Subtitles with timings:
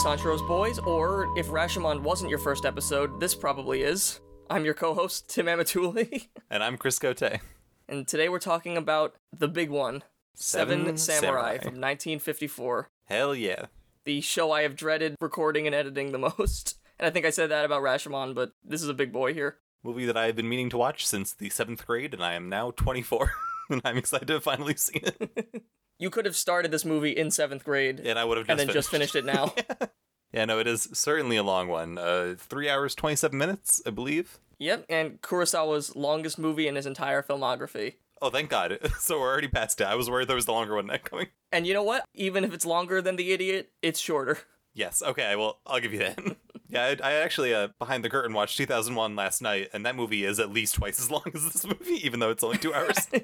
[0.00, 4.20] to Sanshiro's Boys, or if Rashomon wasn't your first episode, this probably is.
[4.48, 7.40] I'm your co host, Tim Amatuli, And I'm Chris Cote.
[7.88, 10.02] and today we're talking about the big one
[10.34, 11.58] Seven, Seven Samurai, Samurai.
[11.58, 12.88] from 1954.
[13.06, 13.66] Hell yeah.
[14.04, 16.78] The show I have dreaded recording and editing the most.
[16.98, 19.58] And I think I said that about Rashomon, but this is a big boy here.
[19.82, 22.48] Movie that I have been meaning to watch since the seventh grade, and I am
[22.48, 23.32] now 24.
[23.70, 25.62] and I'm excited to finally see it.
[26.00, 28.68] You could have started this movie in seventh grade And I would have just and
[28.68, 29.52] then just finished it now.
[29.56, 29.86] Yeah,
[30.32, 31.98] no, it is certainly a long one.
[31.98, 34.38] Uh, three hours, 27 minutes, I believe.
[34.58, 37.94] yep, and Kurosawa's longest movie in his entire filmography.
[38.22, 38.78] Oh, thank God.
[38.98, 39.84] so we're already past it.
[39.86, 41.28] I was worried there was the longer one next coming.
[41.52, 42.04] And you know what?
[42.14, 44.38] Even if it's longer than The Idiot, it's shorter.
[44.72, 46.16] Yes, okay, well, I'll give you that.
[46.70, 50.24] Yeah, I, I actually, uh, behind the curtain, watched 2001 last night, and that movie
[50.24, 52.96] is at least twice as long as this movie, even though it's only two hours.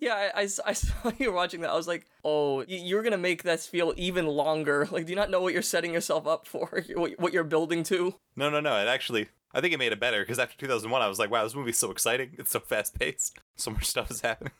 [0.00, 1.68] Yeah, I, I saw you watching that.
[1.68, 4.88] I was like, oh, you're gonna make this feel even longer.
[4.94, 6.82] Like, do you not know what you're setting yourself up for?
[6.94, 8.14] What, what you're building to?
[8.34, 11.08] no, no, no, it actually, I think it made it better, because after 2001, I
[11.08, 12.30] was like, wow, this movie's so exciting.
[12.38, 13.38] It's so fast paced.
[13.56, 14.52] So much stuff is happening.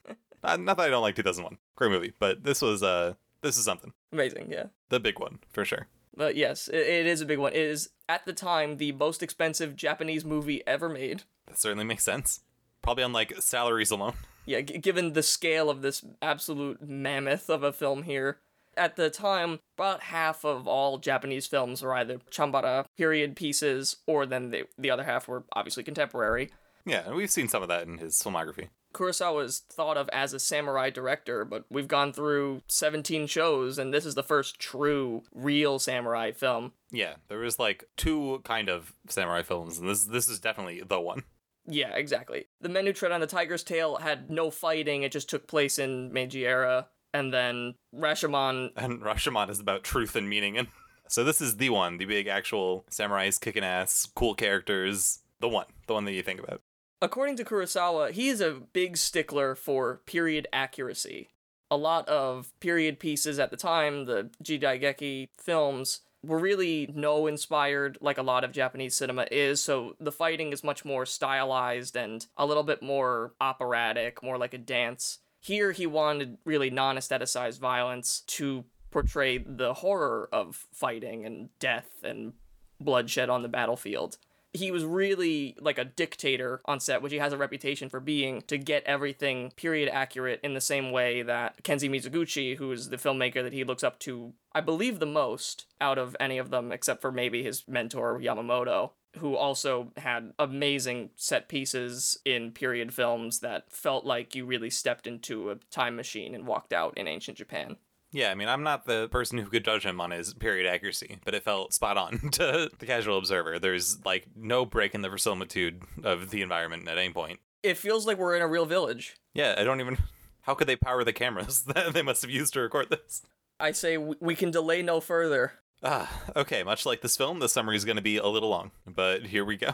[0.43, 1.57] not, not that I don't like 2001.
[1.77, 3.93] Great movie, but this was, uh, this is something.
[4.13, 4.67] Amazing, yeah.
[4.91, 5.87] The big one, for sure.
[6.17, 7.53] But yes, it, it is a big one.
[7.53, 11.23] It is at the time the most expensive Japanese movie ever made.
[11.47, 12.41] That certainly makes sense.
[12.83, 14.15] Probably on, like, salaries alone.
[14.47, 18.41] Yeah, g- given the scale of this absolute mammoth of a film here.
[18.77, 24.27] At the time, about half of all Japanese films were either chambara period pieces, or
[24.27, 26.51] then they, the other half were obviously contemporary.
[26.85, 28.69] Yeah, and we've seen some of that in his filmography.
[28.95, 33.93] Kurosawa is thought of as a samurai director, but we've gone through 17 shows, and
[33.93, 36.73] this is the first true, real samurai film.
[36.91, 41.01] Yeah, there was like two kind of samurai films, and this this is definitely the
[41.01, 41.25] one.
[41.67, 42.47] Yeah, exactly.
[42.61, 45.79] The Men Who Tread on the Tiger's Tail had no fighting, it just took place
[45.79, 46.89] in Meiji era.
[47.13, 50.69] And then Rashomon, And Rashomon is about truth and meaning, and
[51.09, 55.67] so this is the one, the big actual samurais kicking ass, cool characters, the one,
[55.87, 56.61] the one that you think about.
[57.05, 61.29] According to Kurosawa, he is a big stickler for period accuracy.
[61.71, 67.99] A lot of period pieces at the time, the Jidaigeki films, were really Noh inspired
[68.01, 72.25] like a lot of Japanese cinema is, so the fighting is much more stylized and
[72.39, 75.19] a little bit more operatic, more like a dance.
[75.41, 82.03] Here he wanted really non aestheticized violence to portray the horror of fighting and death
[82.03, 82.33] and
[82.81, 84.17] bloodshed on the battlefield
[84.55, 88.41] he was really like a dictator on set, which he has a reputation for being,
[88.43, 92.97] to get everything period accurate in the same way that Kenji Mizoguchi, who is the
[92.97, 96.71] filmmaker that he looks up to, I believe, the most out of any of them,
[96.71, 103.41] except for maybe his mentor, Yamamoto, who also had amazing set pieces in period films
[103.41, 107.37] that felt like you really stepped into a time machine and walked out in ancient
[107.37, 107.77] Japan.
[108.15, 111.19] Yeah, I mean, I'm not the person who could judge him on his period accuracy,
[111.25, 113.59] but it felt spot on to the casual observer.
[113.59, 117.41] There's like no break in the verisimilitude of the environment at any point.
[117.65, 119.17] It feels like we're in a real village.
[119.35, 119.99] Yeah, I don't even.
[120.43, 123.23] How could they power the cameras that they must have used to record this?
[123.59, 125.55] I say we we can delay no further.
[125.83, 128.71] Ah, okay, much like this film, the summary is going to be a little long,
[128.87, 129.71] but here we go.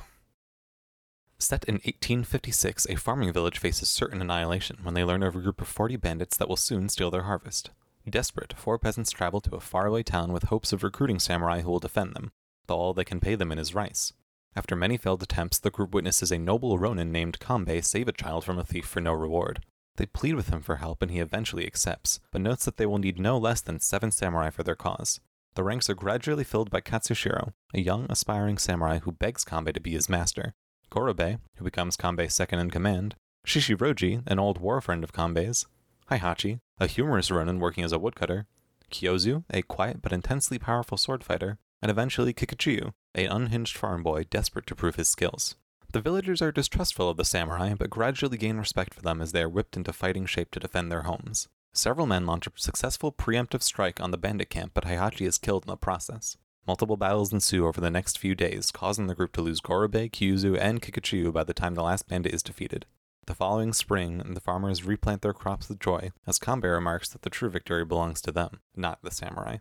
[1.39, 5.61] Set in 1856, a farming village faces certain annihilation when they learn of a group
[5.61, 7.71] of 40 bandits that will soon steal their harvest.
[8.09, 11.79] Desperate, four peasants travel to a faraway town with hopes of recruiting samurai who will
[11.79, 12.33] defend them,
[12.67, 14.13] though all they can pay them in is rice.
[14.57, 18.45] After many failed attempts, the group witnesses a noble ronin named Kanbei save a child
[18.45, 19.63] from a thief for no reward.
[19.97, 22.99] They plead with him for help and he eventually accepts, but notes that they will
[22.99, 25.21] need no less than seven samurai for their cause.
[25.55, 29.81] The ranks are gradually filled by Katsushiro, a young, aspiring samurai who begs Kanbei to
[29.81, 30.55] be his master,
[30.91, 33.15] Gorobei, who becomes Kanbei's second in command,
[33.47, 35.67] Shichiroji, an old war friend of Kanbei's,
[36.11, 38.47] Heihachi, a humorous ronin working as a woodcutter,
[38.91, 44.25] Kyuzo, a quiet but intensely powerful sword fighter, and eventually Kikuchiyo, an unhinged farm boy
[44.25, 45.57] desperate to prove his skills.
[45.93, 49.43] The villagers are distrustful of the samurai, but gradually gain respect for them as they
[49.43, 51.49] are whipped into fighting shape to defend their homes.
[51.73, 55.65] Several men launch a successful preemptive strike on the bandit camp, but Heihachi is killed
[55.65, 56.37] in the process.
[56.67, 60.59] Multiple battles ensue over the next few days, causing the group to lose Gorobei, Kyuzo,
[60.59, 62.87] and Kikuchiyo by the time the last bandit is defeated.
[63.31, 67.31] The following spring, the farmers replant their crops with joy, as Kanbei remarks that the
[67.31, 69.59] true victory belongs to them, not the samurai.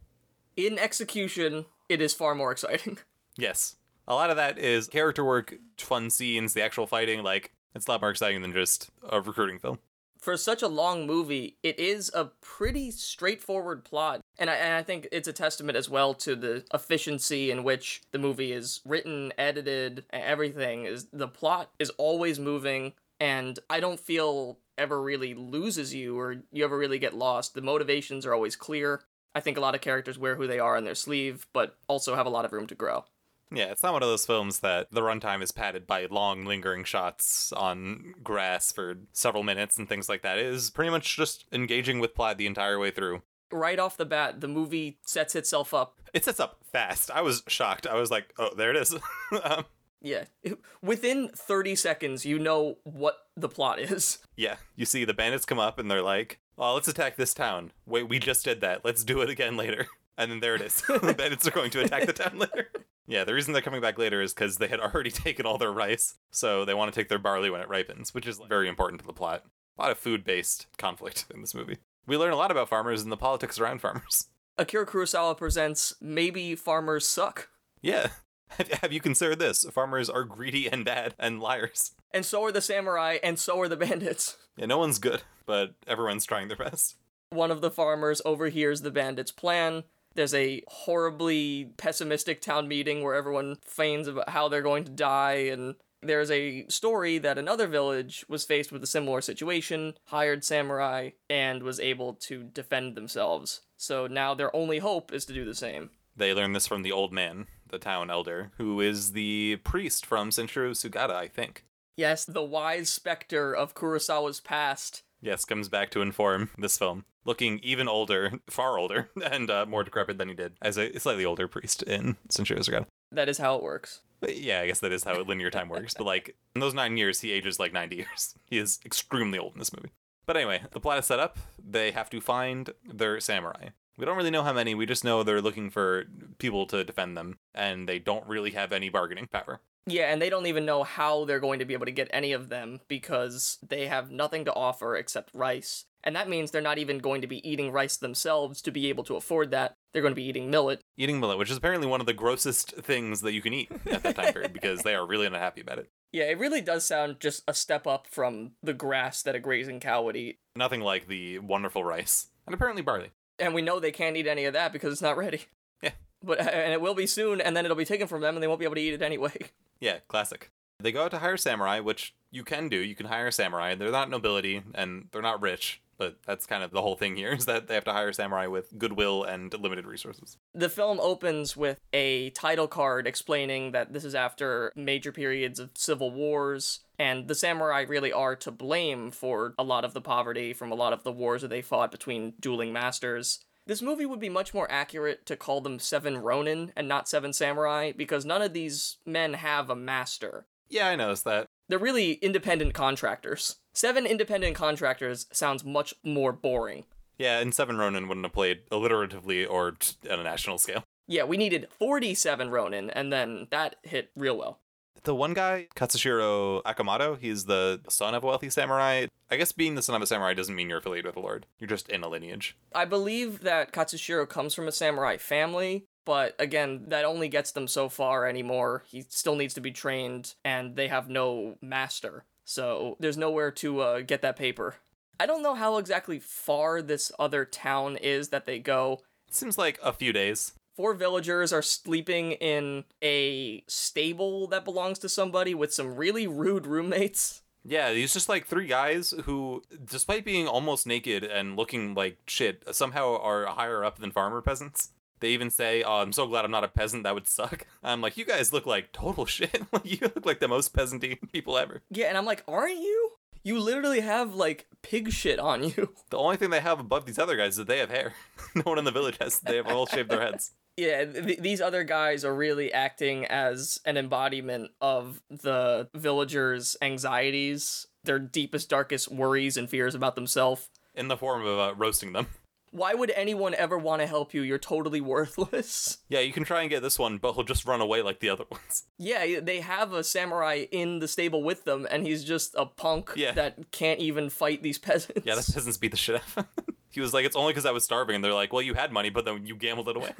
[0.58, 2.98] In execution, it is far more exciting.
[3.38, 3.76] Yes.
[4.08, 7.92] A lot of that is character work, fun scenes, the actual fighting, like, it's a
[7.92, 9.78] lot more exciting than just a recruiting film.
[10.18, 14.22] For such a long movie, it is a pretty straightforward plot.
[14.40, 18.02] And I, and I think it's a testament as well to the efficiency in which
[18.12, 20.86] the movie is written, edited, and everything.
[20.86, 26.38] Is the plot is always moving, and I don't feel ever really loses you or
[26.52, 27.54] you ever really get lost.
[27.54, 29.02] The motivations are always clear.
[29.36, 32.16] I think a lot of characters wear who they are on their sleeve, but also
[32.16, 33.06] have a lot of room to grow.
[33.52, 36.84] Yeah, it's not one of those films that the runtime is padded by long, lingering
[36.84, 40.38] shots on grass for several minutes and things like that.
[40.38, 43.24] It is pretty much just engaging with plot the entire way through.
[43.52, 46.00] Right off the bat, the movie sets itself up.
[46.14, 47.10] It sets up fast.
[47.10, 47.88] I was shocked.
[47.88, 48.94] I was like, oh, there it is.
[49.44, 49.66] um,
[50.02, 50.26] Yeah.
[50.82, 54.20] Within 30 seconds, you know what the plot is.
[54.36, 57.72] yeah, you see the bandits come up and they're like, oh, let's attack this town.
[57.86, 58.84] Wait, we just did that.
[58.86, 59.88] Let's do it again later.
[60.18, 60.82] And then there it is.
[60.82, 62.70] the bandits are going to attack the town later.
[63.08, 65.72] Yeah, the reason they're coming back later is because they had already taken all their
[65.72, 69.00] rice, so they want to take their barley when it ripens, which is very important
[69.02, 69.46] to the plot.
[69.78, 71.78] A lot of food based conflict in this movie.
[72.06, 74.28] We learn a lot about farmers and the politics around farmers.
[74.58, 77.48] Akira Kurosawa presents Maybe Farmers Suck.
[77.82, 78.10] Yeah.
[78.82, 79.64] Have you considered this?
[79.66, 81.92] Farmers are greedy and bad and liars.
[82.12, 84.38] And so are the samurai, and so are the bandits.
[84.58, 86.96] Yeah, no one's good, but everyone's trying their best.
[87.30, 89.84] One of the farmers overhears the bandits' plan.
[90.16, 95.50] There's a horribly pessimistic town meeting where everyone feigns about how they're going to die,
[95.52, 101.12] and there's a story that another village was faced with a similar situation, hired samurai,
[101.30, 103.62] and was able to defend themselves.
[103.78, 105.92] So now their only hope is to do the same.
[106.16, 110.30] They learn this from the old man, the town elder, who is the priest from
[110.30, 111.66] Sanshiro Sugata, I think.
[111.96, 115.04] Yes, the wise specter of Kurosawa's past.
[115.22, 117.06] Yes, comes back to inform this film.
[117.26, 121.26] Looking even older, far older, and uh, more decrepit than he did as a slightly
[121.26, 122.86] older priest in Sanshiro Sugata.
[123.12, 124.02] That is how it works.
[124.28, 125.94] Yeah, I guess that is how linear time works.
[125.94, 128.36] But like in those nine years, he ages like 90 years.
[128.46, 129.92] He is extremely old in this movie.
[130.26, 131.38] But anyway, the plot is set up.
[131.64, 133.70] They have to find their samurai.
[134.00, 134.76] We don't really know how many.
[134.76, 136.06] We just know they're looking for
[136.38, 139.60] people to defend them, and they don't really have any bargaining power.
[139.86, 142.32] Yeah, and they don't even know how they're going to be able to get any
[142.32, 145.84] of them because they have nothing to offer except rice.
[146.02, 149.04] And that means they're not even going to be eating rice themselves to be able
[149.04, 149.74] to afford that.
[149.92, 150.80] They're going to be eating millet.
[150.98, 154.04] Eating millet, which is apparently one of the grossest things that you can eat at
[154.04, 155.90] that time period because they are really not happy about it.
[156.12, 159.80] Yeah, it really does sound just a step up from the grass that a grazing
[159.80, 160.40] cow would eat.
[160.56, 162.30] Nothing like the wonderful rice.
[162.48, 163.12] And apparently barley.
[163.40, 165.44] And we know they can't eat any of that because it's not ready.
[165.82, 165.92] Yeah.
[166.22, 168.44] But uh, and it will be soon, and then it'll be taken from them, and
[168.44, 169.32] they won't be able to eat it anyway.
[169.80, 170.52] Yeah, classic.
[170.82, 172.76] They go out to hire samurai, which you can do.
[172.76, 173.72] You can hire a samurai.
[173.72, 177.16] And they're not nobility and they're not rich, but that's kind of the whole thing
[177.16, 180.38] here is that they have to hire samurai with goodwill and limited resources.
[180.56, 185.72] The film opens with a title card explaining that this is after major periods of
[185.76, 190.54] civil wars, and the samurai really are to blame for a lot of the poverty
[190.54, 193.40] from a lot of the wars that they fought between dueling masters.
[193.68, 197.34] This movie would be much more accurate to call them Seven Ronin and not Seven
[197.34, 200.48] Samurai because none of these men have a master.
[200.70, 201.46] Yeah, I noticed that.
[201.70, 203.58] They're really independent contractors.
[203.74, 206.86] Seven independent contractors sounds much more boring.
[207.20, 209.76] Yeah, and Seven Ronin wouldn't have played alliteratively or
[210.10, 210.84] at a national scale.
[211.08, 214.60] Yeah, we needed 47 Ronin, and then that hit real well.
[215.04, 219.06] The one guy, Katsushiro Okamoto, he's the son of a wealthy samurai.
[219.32, 221.46] I guess being the son of a samurai doesn't mean you're affiliated with a lord.
[221.58, 222.58] You're just in a lineage.
[222.74, 227.68] I believe that Katsushiro comes from a samurai family, but again, that only gets them
[227.68, 228.84] so far anymore.
[228.88, 232.24] He still needs to be trained, and they have no master.
[232.46, 234.76] So there's nowhere to uh, get that paper.
[235.20, 239.02] I don't know how exactly far this other town is that they go.
[239.28, 240.54] It seems like a few days.
[240.76, 246.66] Four villagers are sleeping in a stable that belongs to somebody with some really rude
[246.66, 247.42] roommates.
[247.66, 252.64] Yeah, these just like three guys who, despite being almost naked and looking like shit,
[252.74, 254.92] somehow are higher up than farmer peasants.
[255.20, 257.04] They even say, "Oh, I'm so glad I'm not a peasant.
[257.04, 259.62] That would suck." I'm like, you guys look like total shit.
[259.72, 261.82] like you look like the most peasanty people ever.
[261.90, 263.12] Yeah, and I'm like, aren't you?
[263.44, 265.94] You literally have like pig shit on you.
[266.10, 268.14] The only thing they have above these other guys is that they have hair.
[268.54, 269.40] no one in the village has.
[269.40, 270.52] They have all shaved their heads.
[270.76, 277.88] Yeah, th- these other guys are really acting as an embodiment of the villagers' anxieties,
[278.04, 280.70] their deepest, darkest worries and fears about themselves.
[280.96, 282.28] In the form of uh, roasting them.
[282.72, 284.42] Why would anyone ever want to help you?
[284.42, 285.98] You're totally worthless.
[286.10, 288.30] Yeah, you can try and get this one, but he'll just run away like the
[288.30, 288.84] other ones.
[288.98, 293.12] Yeah, they have a samurai in the stable with them, and he's just a punk
[293.16, 293.32] Yeah.
[293.34, 295.22] that can't even fight these peasants.
[295.26, 296.46] Yeah, the peasants beat the shit out of him.
[296.92, 298.16] he was like, it's only because I was starving.
[298.16, 300.14] And they're like, well, you had money, but then you gambled it away.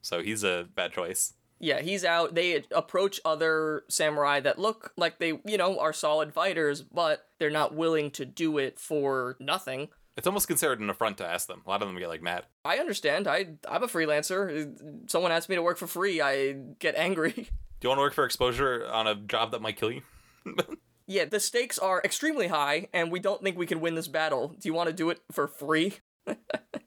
[0.00, 1.34] so he's a bad choice.
[1.62, 2.34] Yeah, he's out.
[2.34, 7.50] They approach other samurai that look like they, you know, are solid fighters, but they're
[7.50, 9.88] not willing to do it for nothing.
[10.16, 11.62] It's almost considered an affront to ask them.
[11.64, 12.44] A lot of them get like mad.
[12.64, 13.26] I understand.
[13.26, 15.10] I I'm a freelancer.
[15.10, 17.32] Someone asks me to work for free, I get angry.
[17.80, 20.02] Do you want to work for exposure on a job that might kill you?
[21.06, 24.48] yeah, the stakes are extremely high, and we don't think we can win this battle.
[24.48, 25.94] Do you want to do it for free?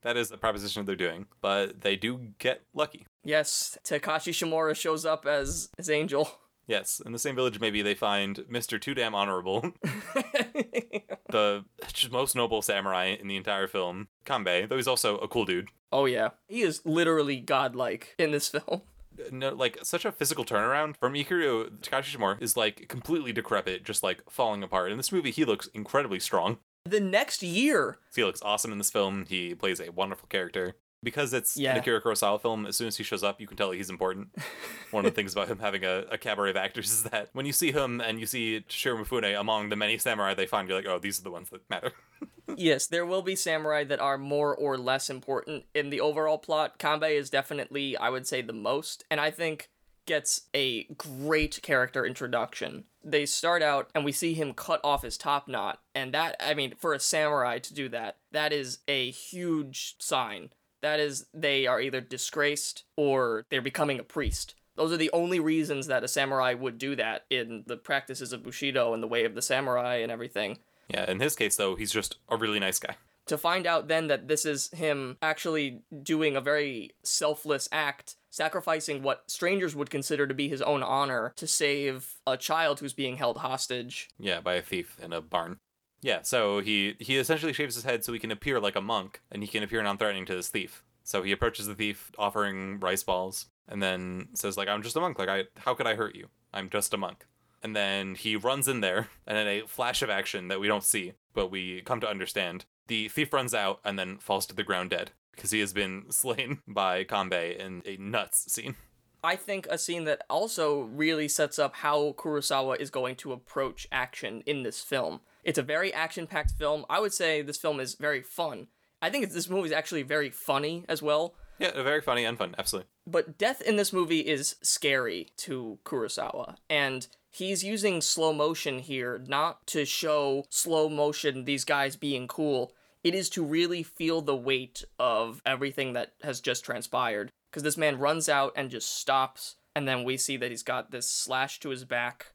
[0.04, 3.08] that is the proposition they're doing, but they do get lucky.
[3.24, 6.30] Yes, Takashi Shimura shows up as his Angel.
[6.68, 8.80] Yes, in the same village, maybe they find Mr.
[8.80, 9.74] Too Damn Honorable,
[11.30, 11.66] the
[12.12, 15.70] most noble samurai in the entire film, Kanbei, though he's also a cool dude.
[15.92, 18.82] oh yeah, he is literally godlike in this film.
[19.20, 21.70] Uh, no, like such a physical turnaround from Ikiru.
[21.82, 24.92] Takashi Shimura is like completely decrepit, just like falling apart.
[24.92, 26.58] In this movie, he looks incredibly strong.
[26.86, 29.26] The next year, He looks awesome in this film.
[29.30, 30.76] He plays a wonderful character.
[31.04, 31.74] Because it's Yeah.
[31.74, 34.30] an Akira Kurosawa film, as soon as he shows up, you can tell he's important.
[34.92, 37.46] One of the things about him having a, a cabaret of actors is that when
[37.46, 40.88] you see him and you see Mifune among the many samurai they find, you're like,
[40.88, 41.92] oh, these are the ones that matter.
[42.56, 46.80] yes, there will be samurai that are more or less important in the overall plot.
[46.80, 49.70] Kanbei is definitely, I would say, the most, and I think
[50.06, 52.84] gets a great character introduction.
[53.06, 56.54] They start out and we see him cut off his top knot, and that, I
[56.54, 60.50] mean, for a samurai to do that, that is a huge sign.
[60.84, 64.54] That is, they are either disgraced or they're becoming a priest.
[64.76, 68.44] Those are the only reasons that a samurai would do that in the practices of
[68.44, 70.58] Bushido and the way of the samurai and everything.
[70.90, 72.96] yeah, in his case, though, he's just a really nice guy.
[73.28, 79.02] to find out then that this is him actually doing a very selfless act, sacrificing
[79.02, 83.16] what strangers would consider to be his own honor to save a child who's being
[83.16, 84.10] held hostage.
[84.20, 85.60] Yeah, by a thief in a barn.
[86.04, 89.22] Yeah, so he he essentially shaves his head so he can appear like a monk
[89.32, 90.84] and he can appear non-threatening to this thief.
[91.04, 95.00] So he approaches the thief offering rice balls and then says like I'm just a
[95.00, 95.18] monk.
[95.18, 96.28] Like I how could I hurt you?
[96.54, 97.26] I'm just a monk.
[97.64, 100.84] And then he runs in there and in a flash of action that we don't
[100.84, 104.64] see, but we come to understand, the thief runs out and then falls to the
[104.64, 108.76] ground dead because he has been slain by Kanbei in a nuts scene.
[109.24, 113.88] I think a scene that also really sets up how Kurosawa is going to approach
[113.90, 115.22] action in this film.
[115.44, 116.86] It's a very action packed film.
[116.90, 118.68] I would say this film is very fun.
[119.02, 121.36] I think this movie is actually very funny as well.
[121.60, 122.90] Yeah, very funny and fun, absolutely.
[123.06, 126.56] But death in this movie is scary to Kurosawa.
[126.70, 132.74] And he's using slow motion here not to show slow motion, these guys being cool.
[133.04, 137.30] It is to really feel the weight of everything that has just transpired.
[137.52, 139.56] Because this man runs out and just stops.
[139.76, 142.33] And then we see that he's got this slash to his back.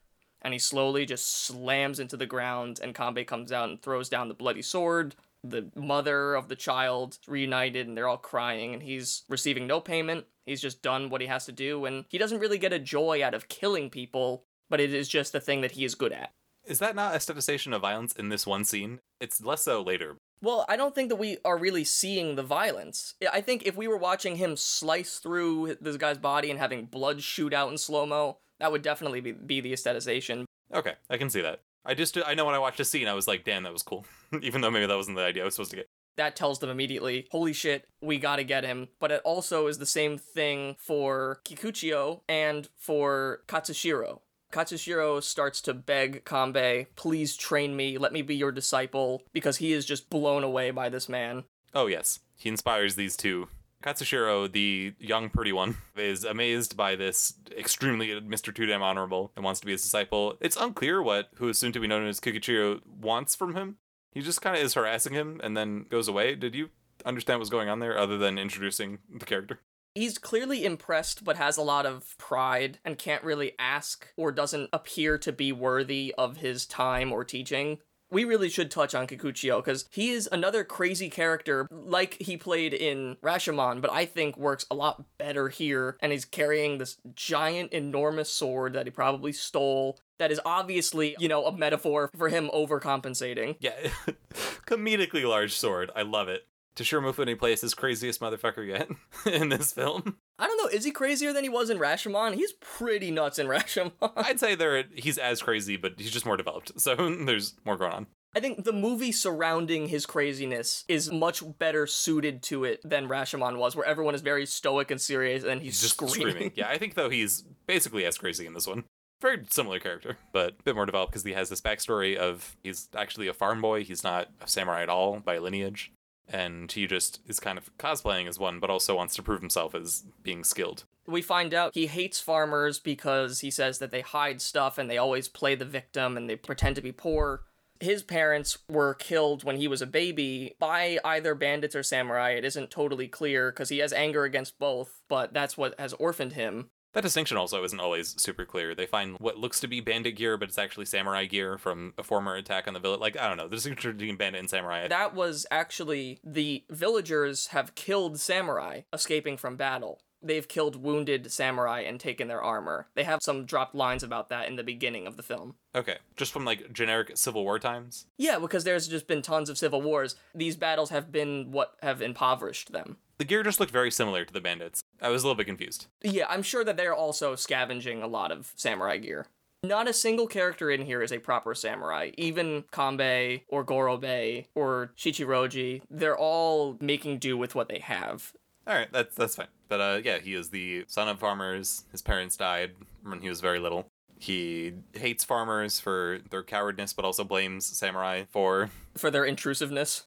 [0.49, 2.81] And he slowly just slams into the ground.
[2.83, 5.15] And Kanbei comes out and throws down the bloody sword
[5.45, 10.27] the mother of the child reunited and they're all crying and he's receiving no payment
[10.47, 13.23] he's just done what he has to do and he doesn't really get a joy
[13.25, 16.33] out of killing people but it is just the thing that he is good at
[16.67, 18.99] Is that not a aestheticization of violence in this one scene?
[19.21, 23.15] It's less so later, well i don't think that we are really seeing the violence
[23.33, 27.23] i think if we were watching him slice through this guy's body and having blood
[27.23, 31.41] shoot out in slow-mo that would definitely be, be the aestheticization Okay, I can see
[31.41, 31.61] that.
[31.85, 33.83] I just I know when I watched the scene, I was like, damn, that was
[33.83, 34.05] cool.
[34.43, 35.89] Even though maybe that wasn't the idea I was supposed to get.
[36.17, 38.89] that tells them immediately, holy shit, we gotta get him.
[39.01, 44.21] But it also is the same thing for Kikuchiyo and for Katsushiro.
[44.53, 49.73] Katsushiro starts to beg Kanbei, please train me, let me be your disciple, because he
[49.73, 51.45] is just blown away by this man.
[51.75, 53.49] Oh yes, he inspires these two.
[53.83, 58.55] Katsushiro, the young pretty one, is amazed by this extremely Mr.
[58.55, 60.37] Too Damn Honorable and wants to be his disciple.
[60.41, 63.77] It's unclear what who is soon to be known as Kikuchiyo wants from him.
[64.13, 66.35] He just kind of is harassing him and then goes away.
[66.35, 66.71] Did you
[67.05, 69.61] understand what's going on there other than introducing the character?
[69.95, 74.71] He's clearly impressed, but has a lot of pride and can't really ask or doesn't
[74.73, 77.79] appear to be worthy of his time or teaching.
[78.11, 82.73] We really should touch on Kikuchiyo because he is another crazy character like he played
[82.73, 85.97] in Rashomon, but I think works a lot better here.
[86.01, 89.99] And he's carrying this giant, enormous sword that he probably stole.
[90.19, 93.57] That is obviously, you know, a metaphor for him overcompensating.
[93.61, 93.77] Yeah,
[94.67, 95.91] comedically large sword.
[95.95, 96.48] I love it.
[96.79, 98.89] Toshiro Mifune plays his craziest motherfucker yet
[99.33, 100.17] in this film.
[100.39, 102.35] I don't know, is he crazier than he was in Rashomon?
[102.35, 103.93] He's pretty nuts in Rashomon.
[104.17, 106.81] I'd say there he's as crazy, but he's just more developed.
[106.81, 106.95] So
[107.25, 108.07] there's more going on.
[108.37, 113.57] I think the movie surrounding his craziness is much better suited to it than Rashomon
[113.57, 116.31] was, where everyone is very stoic and serious and he's, He's just screaming.
[116.35, 116.53] screaming.
[116.55, 118.85] Yeah, I think though he's basically as crazy in this one.
[119.21, 122.89] Very similar character, but a bit more developed because he has this backstory of he's
[122.95, 123.83] actually a farm boy.
[123.83, 125.91] He's not a samurai at all by lineage,
[126.29, 129.75] and he just is kind of cosplaying as one, but also wants to prove himself
[129.75, 130.85] as being skilled.
[131.07, 134.99] We find out he hates farmers because he says that they hide stuff and they
[134.99, 137.43] always play the victim and they pretend to be poor.
[137.81, 142.31] His parents were killed when he was a baby by either bandits or samurai.
[142.31, 146.33] It isn't totally clear because he has anger against both, but that's what has orphaned
[146.33, 146.71] him.
[146.95, 148.75] That distinction also isn't always super clear.
[148.75, 152.03] They find what looks to be bandit gear, but it's actually samurai gear from a
[152.03, 153.01] former attack on the village.
[153.01, 153.49] Like, I don't know.
[153.49, 154.89] The distinction between bandit and samurai.
[154.89, 160.01] That was actually the villagers have killed samurai escaping from battle.
[160.21, 162.89] They've killed wounded samurai and taken their armor.
[162.95, 165.55] They have some dropped lines about that in the beginning of the film.
[165.77, 165.99] Okay.
[166.17, 168.07] Just from like generic Civil War times?
[168.17, 170.17] Yeah, because there's just been tons of civil wars.
[170.35, 172.97] These battles have been what have impoverished them.
[173.19, 174.83] The gear just looked very similar to the bandits.
[175.01, 175.87] I was a little bit confused.
[176.03, 179.27] Yeah, I'm sure that they're also scavenging a lot of samurai gear.
[179.65, 182.11] Not a single character in here is a proper samurai.
[182.17, 188.33] Even Kanbei or Gorobei or Shichiroji, they're all making do with what they have.
[188.69, 189.49] All right, that's that's fine.
[189.69, 191.85] But uh, yeah, he is the son of farmers.
[191.91, 193.89] His parents died when he was very little.
[194.21, 200.07] He hates farmers for their cowardness, but also blames samurai for For their intrusiveness.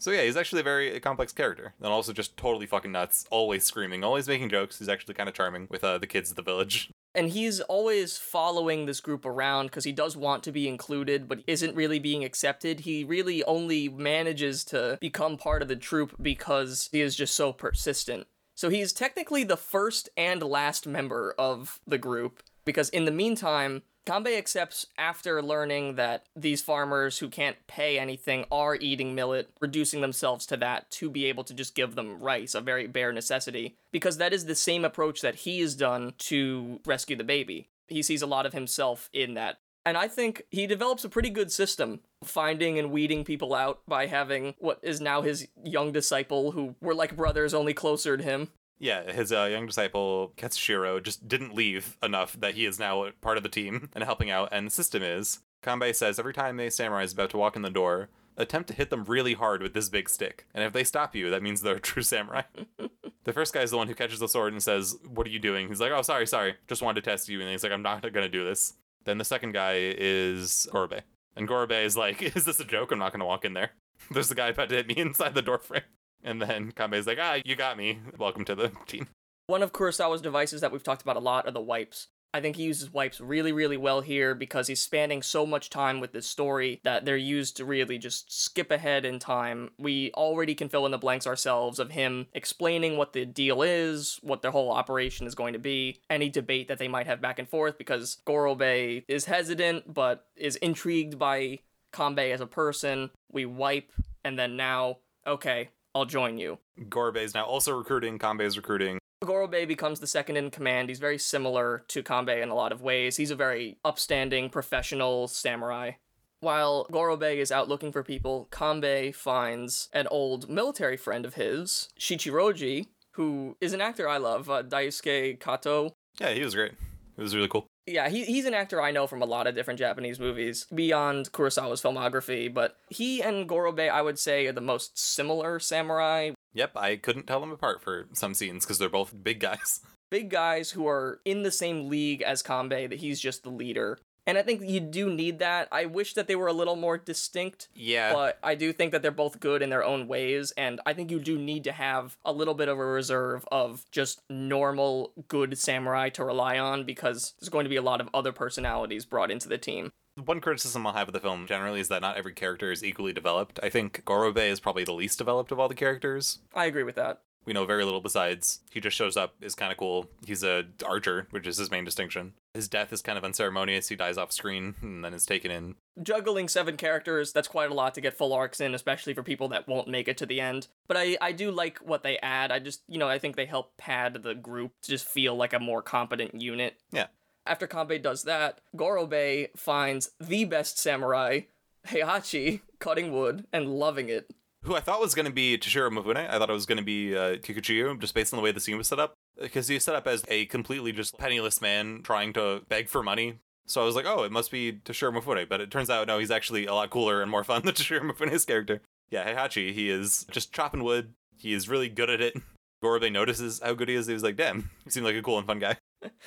[0.00, 3.26] So yeah, he's actually a very complex character, and also just totally fucking nuts.
[3.30, 4.78] Always screaming, always making jokes.
[4.78, 6.90] He's actually kind of charming with uh, the kids of the village.
[7.12, 11.42] And he's always following this group around because he does want to be included, but
[11.44, 12.78] isn't really being accepted.
[12.80, 17.52] He really only manages to become part of the troop because he is just so
[17.52, 18.28] persistent.
[18.54, 23.82] So he's technically the first and last member of the group because in the meantime,
[24.06, 30.00] Kanbei accepts after learning that these farmers who can't pay anything are eating millet, reducing
[30.00, 33.76] themselves to that to be able to just give them rice, a very bare necessity,
[33.92, 37.68] because that is the same approach that he has done to rescue the baby.
[37.88, 39.58] He sees a lot of himself in that.
[39.84, 44.06] And I think he develops a pretty good system, finding and weeding people out by
[44.06, 48.48] having what is now his young disciple, who were like brothers, only closer to him.
[48.80, 53.36] Yeah, his uh, young disciple Katsushiro just didn't leave enough that he is now part
[53.36, 54.48] of the team and helping out.
[54.50, 57.62] And the system is Kanbei says every time a samurai is about to walk in
[57.62, 60.46] the door, attempt to hit them really hard with this big stick.
[60.54, 62.42] And if they stop you, that means they're a true samurai.
[63.24, 65.38] the first guy is the one who catches the sword and says, "What are you
[65.38, 67.82] doing?" He's like, "Oh, sorry, sorry, just wanted to test you." And he's like, "I'm
[67.82, 71.02] not gonna do this." Then the second guy is Gorobei.
[71.36, 72.92] And Gorobei is like, Is this a joke?
[72.92, 73.70] I'm not going to walk in there.
[74.10, 75.82] There's the guy about to hit me inside the door frame.
[76.22, 77.98] And then Kanbei's like, Ah, you got me.
[78.18, 79.08] Welcome to the team.
[79.46, 82.08] One of Kurosawa's devices that we've talked about a lot are the wipes.
[82.32, 85.98] I think he uses wipes really, really well here because he's spanning so much time
[85.98, 89.70] with this story that they're used to really just skip ahead in time.
[89.78, 94.20] We already can fill in the blanks ourselves of him explaining what the deal is,
[94.22, 97.40] what their whole operation is going to be, any debate that they might have back
[97.40, 101.58] and forth because Gorobei is hesitant but is intrigued by
[101.92, 103.10] Kanbei as a person.
[103.32, 103.90] We wipe,
[104.22, 106.58] and then now, okay, I'll join you.
[106.78, 108.18] Gorobei is now also recruiting.
[108.18, 108.98] Kanbei is recruiting.
[109.24, 110.88] Gorobei becomes the second in command.
[110.88, 113.16] He's very similar to Kanbei in a lot of ways.
[113.16, 115.92] He's a very upstanding, professional samurai.
[116.40, 121.90] While Gorobei is out looking for people, Kanbei finds an old military friend of his,
[121.98, 125.92] Shichiroji, who is an actor I love, uh, Daisuke Kato.
[126.18, 126.72] Yeah, he was great.
[127.18, 127.66] It was really cool.
[127.86, 131.32] Yeah, he, he's an actor I know from a lot of different Japanese movies beyond
[131.32, 136.30] Kurosawa's filmography, but he and Gorobei, I would say, are the most similar samurai.
[136.52, 139.58] Yep, I couldn't tell them apart for some scenes because they're both big guys.
[140.10, 143.96] Big guys who are in the same league as Kanbei, that he's just the leader.
[144.30, 145.66] And I think you do need that.
[145.72, 148.12] I wish that they were a little more distinct, Yeah.
[148.12, 150.52] but I do think that they're both good in their own ways.
[150.56, 153.84] And I think you do need to have a little bit of a reserve of
[153.90, 158.08] just normal, good samurai to rely on because there's going to be a lot of
[158.14, 159.90] other personalities brought into the team.
[160.14, 163.12] One criticism I'll have of the film generally is that not every character is equally
[163.12, 163.58] developed.
[163.64, 166.38] I think Gorobei is probably the least developed of all the characters.
[166.54, 167.22] I agree with that.
[167.46, 170.10] We know very little besides he just shows up, is kind of cool.
[170.26, 172.34] He's a archer, which is his main distinction.
[172.54, 173.88] His death is kind of unceremonious.
[173.88, 175.76] He dies off screen and then is taken in.
[176.02, 179.48] Juggling seven characters, that's quite a lot to get full arcs in, especially for people
[179.48, 180.68] that won't make it to the end.
[180.86, 182.52] But I, I do like what they add.
[182.52, 185.52] I just, you know, I think they help pad the group to just feel like
[185.52, 186.78] a more competent unit.
[186.92, 187.06] Yeah.
[187.46, 191.40] After Kanbei does that, Gorobei finds the best samurai,
[191.88, 194.30] Heihachi, cutting wood and loving it.
[194.64, 196.28] Who I thought was going to be Toshiro Mifune.
[196.28, 198.60] I thought it was going to be uh, Kikuchiyo, just based on the way the
[198.60, 199.14] scene was set up.
[199.40, 203.38] Because he's set up as a completely just penniless man trying to beg for money.
[203.66, 205.48] So I was like, oh, it must be Toshiro Mifune.
[205.48, 208.02] But it turns out, no, he's actually a lot cooler and more fun than Toshiro
[208.10, 208.82] Mifune's character.
[209.10, 211.14] Yeah, Heihachi, he is just chopping wood.
[211.38, 212.34] He is really good at it.
[212.84, 214.06] Gorobei notices how good he is.
[214.06, 215.76] He was like, damn, he seemed like a cool and fun guy.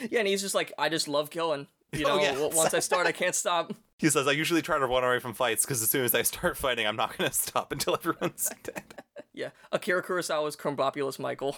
[0.09, 1.67] Yeah, and he's just like, I just love killing.
[1.91, 2.31] You Oh, know, yeah.
[2.33, 3.73] w- once I start, I can't stop.
[4.03, 6.23] He says, I usually try to run away from fights because as soon as I
[6.23, 8.83] start fighting, I'm not going to stop until everyone's dead.
[9.33, 11.55] Yeah, Akira Kurosawa's Krombopulos Michael.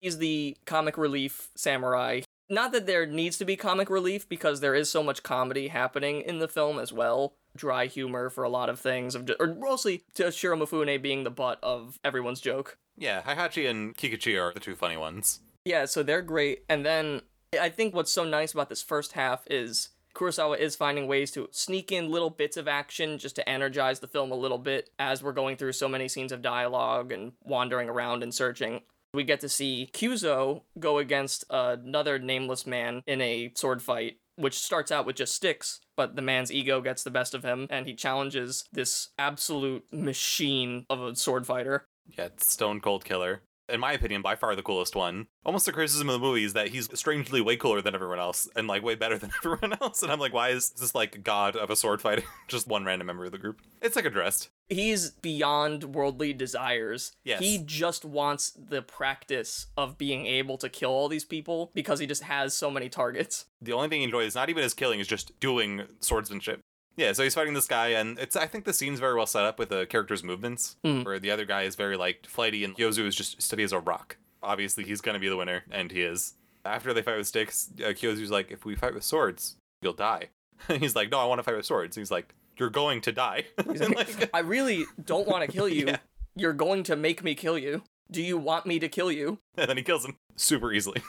[0.00, 2.22] He's the comic relief samurai.
[2.48, 6.22] Not that there needs to be comic relief because there is so much comedy happening
[6.22, 7.34] in the film as well.
[7.54, 11.58] Dry humor for a lot of things, of or mostly Toshiro Mifune being the butt
[11.62, 12.78] of everyone's joke.
[12.96, 15.40] Yeah, Heihachi and Kikuchi are the two funny ones.
[15.66, 16.64] Yeah, so they're great.
[16.66, 17.20] And then
[17.60, 21.48] I think what's so nice about this first half is Kurosawa is finding ways to
[21.50, 25.22] sneak in little bits of action just to energize the film a little bit as
[25.22, 28.82] we're going through so many scenes of dialogue and wandering around and searching.
[29.12, 34.58] We get to see Kyuzo go against another nameless man in a sword fight, which
[34.58, 37.86] starts out with just sticks, but the man's ego gets the best of him and
[37.86, 41.86] he challenges this absolute machine of a sword fighter.
[42.06, 43.42] Yeah, Stone Cold Killer.
[43.68, 45.26] In my opinion, by far the coolest one.
[45.44, 48.46] Almost the criticism of the movie is that he's strangely way cooler than everyone else
[48.54, 50.02] and like way better than everyone else.
[50.02, 52.24] And I'm like, why is this like god of a sword fighter?
[52.48, 53.60] Just one random member of the group.
[53.80, 54.50] It's like addressed.
[54.68, 57.12] He's beyond worldly desires.
[57.24, 57.40] Yes.
[57.40, 62.06] He just wants the practice of being able to kill all these people because he
[62.06, 63.44] just has so many targets.
[63.60, 66.60] The only thing he enjoys, not even his killing, is just doing swordsmanship.
[66.96, 69.44] Yeah, so he's fighting this guy, and it's I think the scene's very well set
[69.44, 71.04] up with the character's movements, Mm.
[71.04, 73.80] where the other guy is very like flighty, and Yozu is just steady as a
[73.80, 74.16] rock.
[74.42, 76.34] Obviously, he's gonna be the winner, and he is.
[76.64, 80.28] After they fight with sticks, uh, Kyuzo's like, "If we fight with swords, you'll die."
[80.68, 83.44] he's like, "No, I want to fight with swords." he's like, "You're going to die."
[83.70, 85.86] He's like, like, I really don't want to kill you.
[85.88, 85.98] Yeah.
[86.36, 87.82] You're going to make me kill you.
[88.10, 89.38] Do you want me to kill you?
[89.56, 91.00] and then he kills him super easily.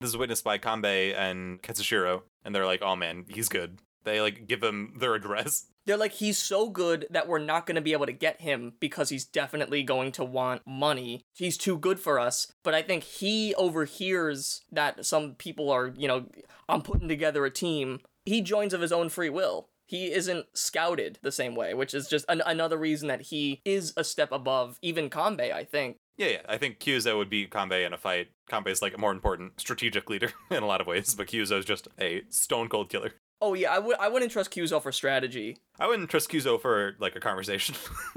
[0.00, 4.20] this is witnessed by Kanbei and Katsushiro, and they're like, "Oh man, he's good." They
[4.20, 5.66] like give him their address.
[5.86, 8.74] They're like, he's so good that we're not going to be able to get him
[8.78, 11.24] because he's definitely going to want money.
[11.34, 12.52] He's too good for us.
[12.62, 16.26] But I think he overhears that some people are, you know,
[16.68, 18.00] I'm putting together a team.
[18.26, 19.70] He joins of his own free will.
[19.86, 23.94] He isn't scouted the same way, which is just an- another reason that he is
[23.96, 25.96] a step above even Kanbei, I think.
[26.18, 26.42] Yeah, yeah.
[26.46, 28.28] I think Kyuzo would beat Kanbei in a fight.
[28.50, 31.88] Kanbei's like a more important strategic leader in a lot of ways, but Kyuzo's just
[31.98, 33.14] a stone cold killer.
[33.40, 35.58] Oh yeah, I would I wouldn't trust Kyuzo for strategy.
[35.78, 37.74] I wouldn't trust Kyuzo for like a conversation.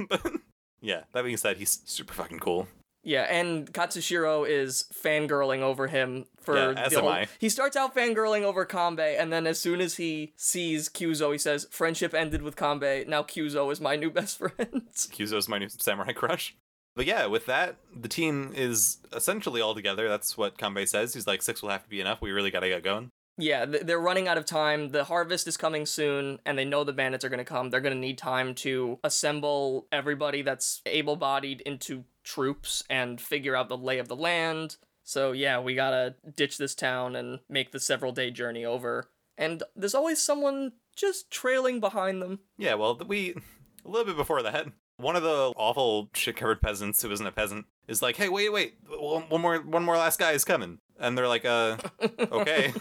[0.10, 0.26] but
[0.82, 2.68] yeah, that being said, he's super fucking cool.
[3.04, 7.28] Yeah, and Katsushiro is fangirling over him for Yeah, as the am whole- I.
[7.40, 11.40] He starts out fangirling over Kanbei, and then as soon as he sees Kyuzo, he
[11.40, 13.08] says, "Friendship ended with Kanbei.
[13.08, 16.56] Now Kyuzo is my new best friend." Kyuzo's my new samurai crush.
[16.96, 20.08] But yeah, with that, the team is essentially all together.
[20.10, 21.14] That's what Kanbei says.
[21.14, 22.22] He's like, six will have to be enough.
[22.22, 23.10] We really gotta get going.
[23.42, 24.90] Yeah, they're running out of time.
[24.90, 27.70] The harvest is coming soon, and they know the bandits are going to come.
[27.70, 33.70] They're going to need time to assemble everybody that's able-bodied into troops and figure out
[33.70, 34.78] the lay of the land.
[35.04, 39.10] So yeah, we gotta ditch this town and make the several-day journey over.
[39.38, 42.40] And there's always someone just trailing behind them.
[42.58, 43.32] Yeah, well, we
[43.86, 47.66] a little bit before that, one of the awful shit-covered peasants who isn't a peasant
[47.88, 51.18] is like, "Hey, wait, wait, one, one more, one more last guy is coming," and
[51.18, 51.78] they're like, "Uh,
[52.32, 52.74] okay,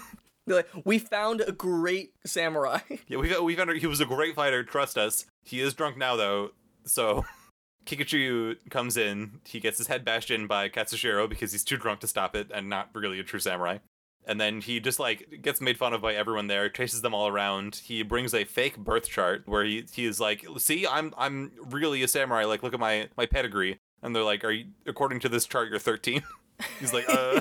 [0.47, 2.81] They're like, we found a great samurai.
[3.09, 4.65] yeah, we got, we found he was a great fighter.
[4.65, 5.27] Trust us.
[5.45, 6.51] He is drunk now, though,
[6.85, 7.25] so."
[7.87, 9.41] Kikachu comes in.
[9.45, 12.51] He gets his head bashed in by Katsushiro because he's too drunk to stop it
[12.55, 13.79] and not really a true samurai.
[14.27, 17.27] And then he just like gets made fun of by everyone there, chases them all
[17.27, 17.77] around.
[17.77, 22.03] He brings a fake birth chart where he he is like, "See, I'm I'm really
[22.03, 22.45] a samurai.
[22.45, 25.71] Like, look at my my pedigree." And they're like, "Are you according to this chart
[25.71, 26.23] you're 13?"
[26.81, 27.41] he's like, "Uh."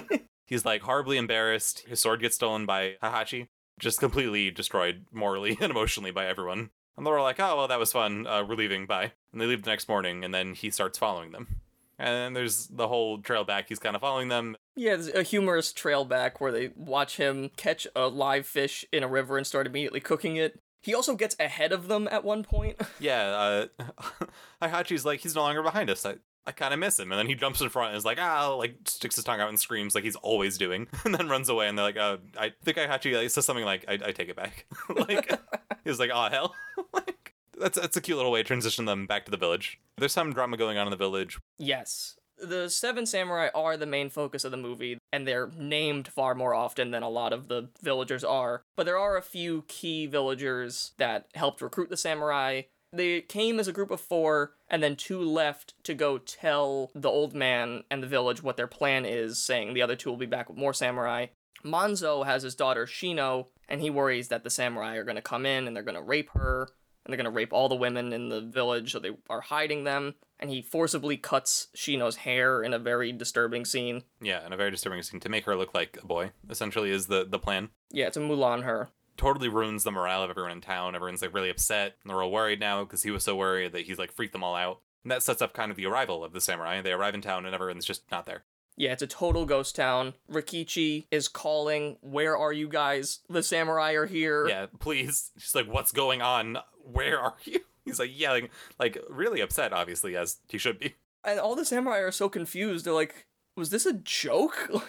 [0.50, 1.82] He's like horribly embarrassed.
[1.88, 6.72] His sword gets stolen by Heihachi, just completely destroyed morally and emotionally by everyone.
[6.98, 8.26] And they're all like, "Oh, well, that was fun.
[8.26, 8.88] Uh, we're leaving.
[8.88, 11.62] Bye." And they leave the next morning, and then he starts following them.
[12.00, 13.70] And then there's the whole trail back.
[13.70, 14.56] He's kind of following them.
[14.76, 19.04] yeah, there's a humorous trail back where they watch him catch a live fish in
[19.04, 20.60] a river and start immediately cooking it.
[20.82, 22.80] He also gets ahead of them at one point.
[23.00, 23.84] Yeah, uh,
[24.62, 26.06] Hachi's like, he's no longer behind us.
[26.06, 27.12] I, I kind of miss him.
[27.12, 29.50] And then he jumps in front and is like, ah, like sticks his tongue out
[29.50, 31.68] and screams like he's always doing, and then runs away.
[31.68, 34.36] And they're like, uh, I think Hachi like, says something like, I, I take it
[34.36, 34.66] back.
[34.90, 35.32] like,
[35.84, 36.56] he's like, oh, hell.
[36.94, 39.80] like, that's, that's a cute little way to transition them back to the village.
[39.98, 41.38] There's some drama going on in the village.
[41.58, 42.16] yes.
[42.42, 46.54] The Seven Samurai are the main focus of the movie, and they're named far more
[46.54, 48.64] often than a lot of the villagers are.
[48.78, 52.62] But there are a few key villagers that helped recruit the samurai.
[52.92, 57.10] They came as a group of four, and then two left to go tell the
[57.10, 60.26] old man and the village what their plan is, saying the other two will be
[60.26, 61.28] back with more samurai.
[61.64, 65.46] Manzo has his daughter Shino, and he worries that the samurai are going to come
[65.46, 66.70] in and they're going to rape her,
[67.06, 69.84] and they're going to rape all the women in the village, so they are hiding
[69.84, 70.16] them.
[70.40, 74.04] And he forcibly cuts Shino's hair in a very disturbing scene.
[74.22, 77.08] Yeah, and a very disturbing scene to make her look like a boy, essentially, is
[77.08, 77.70] the, the plan.
[77.92, 78.90] Yeah, to Mulan her.
[79.20, 80.96] Totally ruins the morale of everyone in town.
[80.96, 81.98] Everyone's like really upset.
[82.02, 84.44] And they're all worried now because he was so worried that he's like freaked them
[84.44, 84.82] all out.
[85.04, 86.82] And that sets up kind of the arrival of the samurai.
[86.82, 88.44] They arrive in town and everyone's just not there.
[88.76, 90.14] Yeah, it's a total ghost town.
[90.32, 93.20] Rikichi is calling, Where are you guys?
[93.30, 94.48] The samurai are here.
[94.48, 95.32] Yeah, please.
[95.38, 96.58] She's like, what's going on?
[96.84, 97.60] Where are you?
[97.86, 100.96] He's like yelling, like really upset, obviously, as he should be.
[101.24, 102.86] And all the samurai are so confused.
[102.86, 103.28] They're like,
[103.58, 104.70] Was this a joke?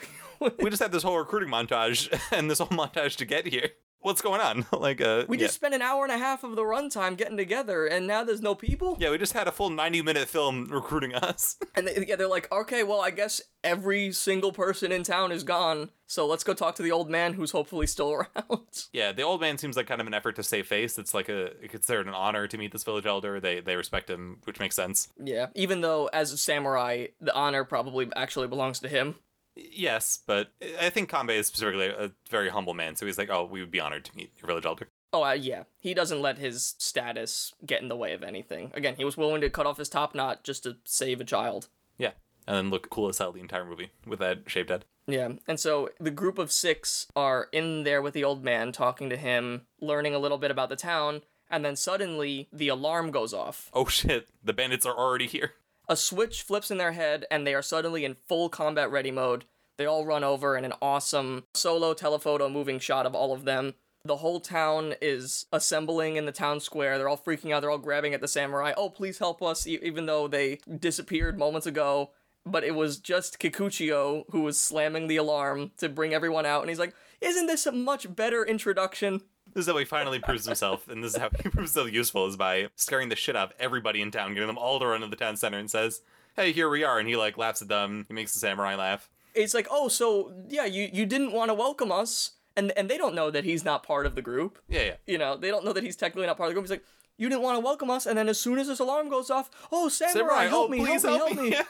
[0.59, 3.73] We just had this whole recruiting montage and this whole montage to get here.
[4.03, 4.65] What's going on?
[4.73, 5.45] like, uh, We yeah.
[5.45, 8.41] just spent an hour and a half of the runtime getting together, and now there's
[8.41, 8.97] no people.
[9.01, 11.57] yeah, we just had a full ninety-minute film recruiting us.
[11.77, 15.45] And they, yeah, they're like, okay, well, I guess every single person in town is
[15.45, 18.89] gone, so let's go talk to the old man who's hopefully still around.
[18.93, 20.99] yeah, the old man seems like kind of an effort to save face.
[20.99, 23.39] It's like a considered an honor to meet this village elder.
[23.39, 25.09] They they respect him, which makes sense.
[25.23, 29.15] yeah, even though as a samurai, the honor probably actually belongs to him.
[29.57, 33.45] Yes, but I think Kanbei is specifically a very humble man, so he's like, oh,
[33.45, 34.89] we would be honored to meet your village elder.
[35.13, 35.65] Oh, uh, yeah.
[35.79, 38.71] He doesn't let his status get in the way of anything.
[38.75, 41.69] Again, he was willing to cut off his top knot just to save a child.
[41.99, 42.13] Yeah,
[42.47, 44.85] and then look cool as hell the entire movie with that shaved head.
[45.07, 49.11] Yeah, and so the group of six are in there with the old man, talking
[49.11, 53.35] to him, learning a little bit about the town, and then suddenly the alarm goes
[53.35, 53.71] off.
[53.75, 55.55] Oh shit, the bandits are already here.
[55.91, 59.45] A switch flips in their head, and they are suddenly in full combat ready mode.
[59.77, 63.75] They all run over in an awesome solo telephoto moving shot of all of them.
[64.05, 66.97] The whole town is assembling in the town square.
[66.97, 67.63] They're all freaking out.
[67.63, 68.73] They're all grabbing at the samurai.
[68.77, 72.13] Oh, please help us, e- even though they disappeared moments ago.
[72.47, 76.61] But it was just Kikuchiyo who was slamming the alarm to bring everyone out.
[76.61, 79.23] And he's like, Isn't this a much better introduction?
[79.55, 82.27] This is how he finally proves himself, and this is how he proves himself useful
[82.27, 85.01] is by scaring the shit out of everybody in town, getting them all to run
[85.01, 86.03] to the town center and says,
[86.37, 89.11] Hey, here we are, and he like laughs at them, he makes the samurai laugh.
[89.35, 92.33] It's like, oh, so yeah, you, you didn't want to welcome us.
[92.57, 94.59] And, and they don't know that he's not part of the group.
[94.69, 94.95] Yeah, yeah.
[95.07, 96.65] you know, they don't know that he's technically not part of the group.
[96.65, 96.85] He's like,
[97.17, 99.51] you didn't want to welcome us, and then as soon as this alarm goes off,
[99.71, 101.69] oh, samurai, help oh, me, please help me, help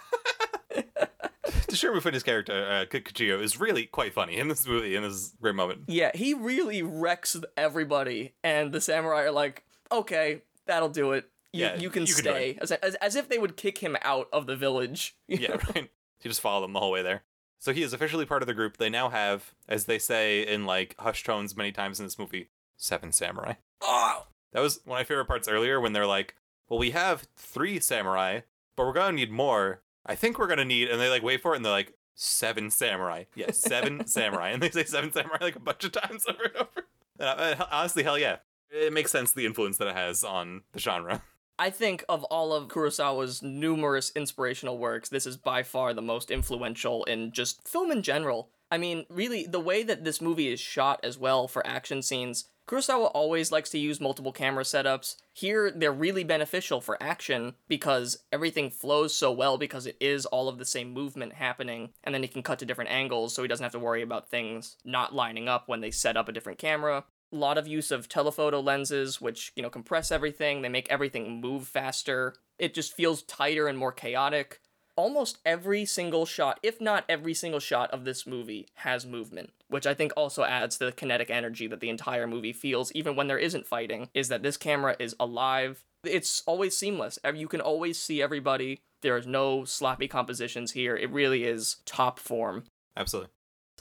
[0.76, 0.82] me.
[1.68, 5.82] Toshiro Mifune's character, uh, is really quite funny in this movie, in this great moment.
[5.88, 11.28] Yeah, he really wrecks everybody, and the samurai are like, okay, that'll do it.
[11.52, 12.58] You, Yeah, you can you can stay.
[12.60, 15.16] As, as, as if they would kick him out of the village.
[15.28, 15.90] Yeah, right.
[16.20, 17.22] He just followed them the whole way there.
[17.58, 18.76] So he is officially part of the group.
[18.76, 22.48] They now have, as they say in like hushed tones many times in this movie,
[22.76, 23.54] seven samurai.
[23.82, 26.36] Oh, That was one of my favorite parts earlier when they're like,
[26.68, 28.40] "Well, we have three samurai,
[28.76, 29.82] but we're gonna need more.
[30.06, 32.70] I think we're gonna need," and they like wait for it, and they're like, seven
[32.70, 33.24] samurai.
[33.34, 36.56] Yeah, seven samurai, and they say seven samurai like a bunch of times over and
[36.56, 36.86] over.
[37.18, 38.36] And, uh, honestly, hell yeah,
[38.70, 41.22] it makes sense the influence that it has on the genre.
[41.58, 46.30] I think of all of Kurosawa's numerous inspirational works, this is by far the most
[46.30, 48.48] influential in just film in general.
[48.70, 52.46] I mean, really, the way that this movie is shot as well for action scenes,
[52.70, 55.16] Kurosawa always likes to use multiple camera setups.
[55.32, 60.48] Here, they're really beneficial for action because everything flows so well because it is all
[60.48, 63.48] of the same movement happening, and then he can cut to different angles so he
[63.48, 66.60] doesn't have to worry about things not lining up when they set up a different
[66.60, 67.02] camera.
[67.32, 71.40] A lot of use of telephoto lenses which you know compress everything they make everything
[71.40, 72.34] move faster.
[72.56, 74.60] It just feels tighter and more chaotic
[75.00, 79.86] almost every single shot if not every single shot of this movie has movement which
[79.86, 83.26] i think also adds to the kinetic energy that the entire movie feels even when
[83.26, 87.98] there isn't fighting is that this camera is alive it's always seamless you can always
[87.98, 93.30] see everybody there is no sloppy compositions here it really is top form Absolutely.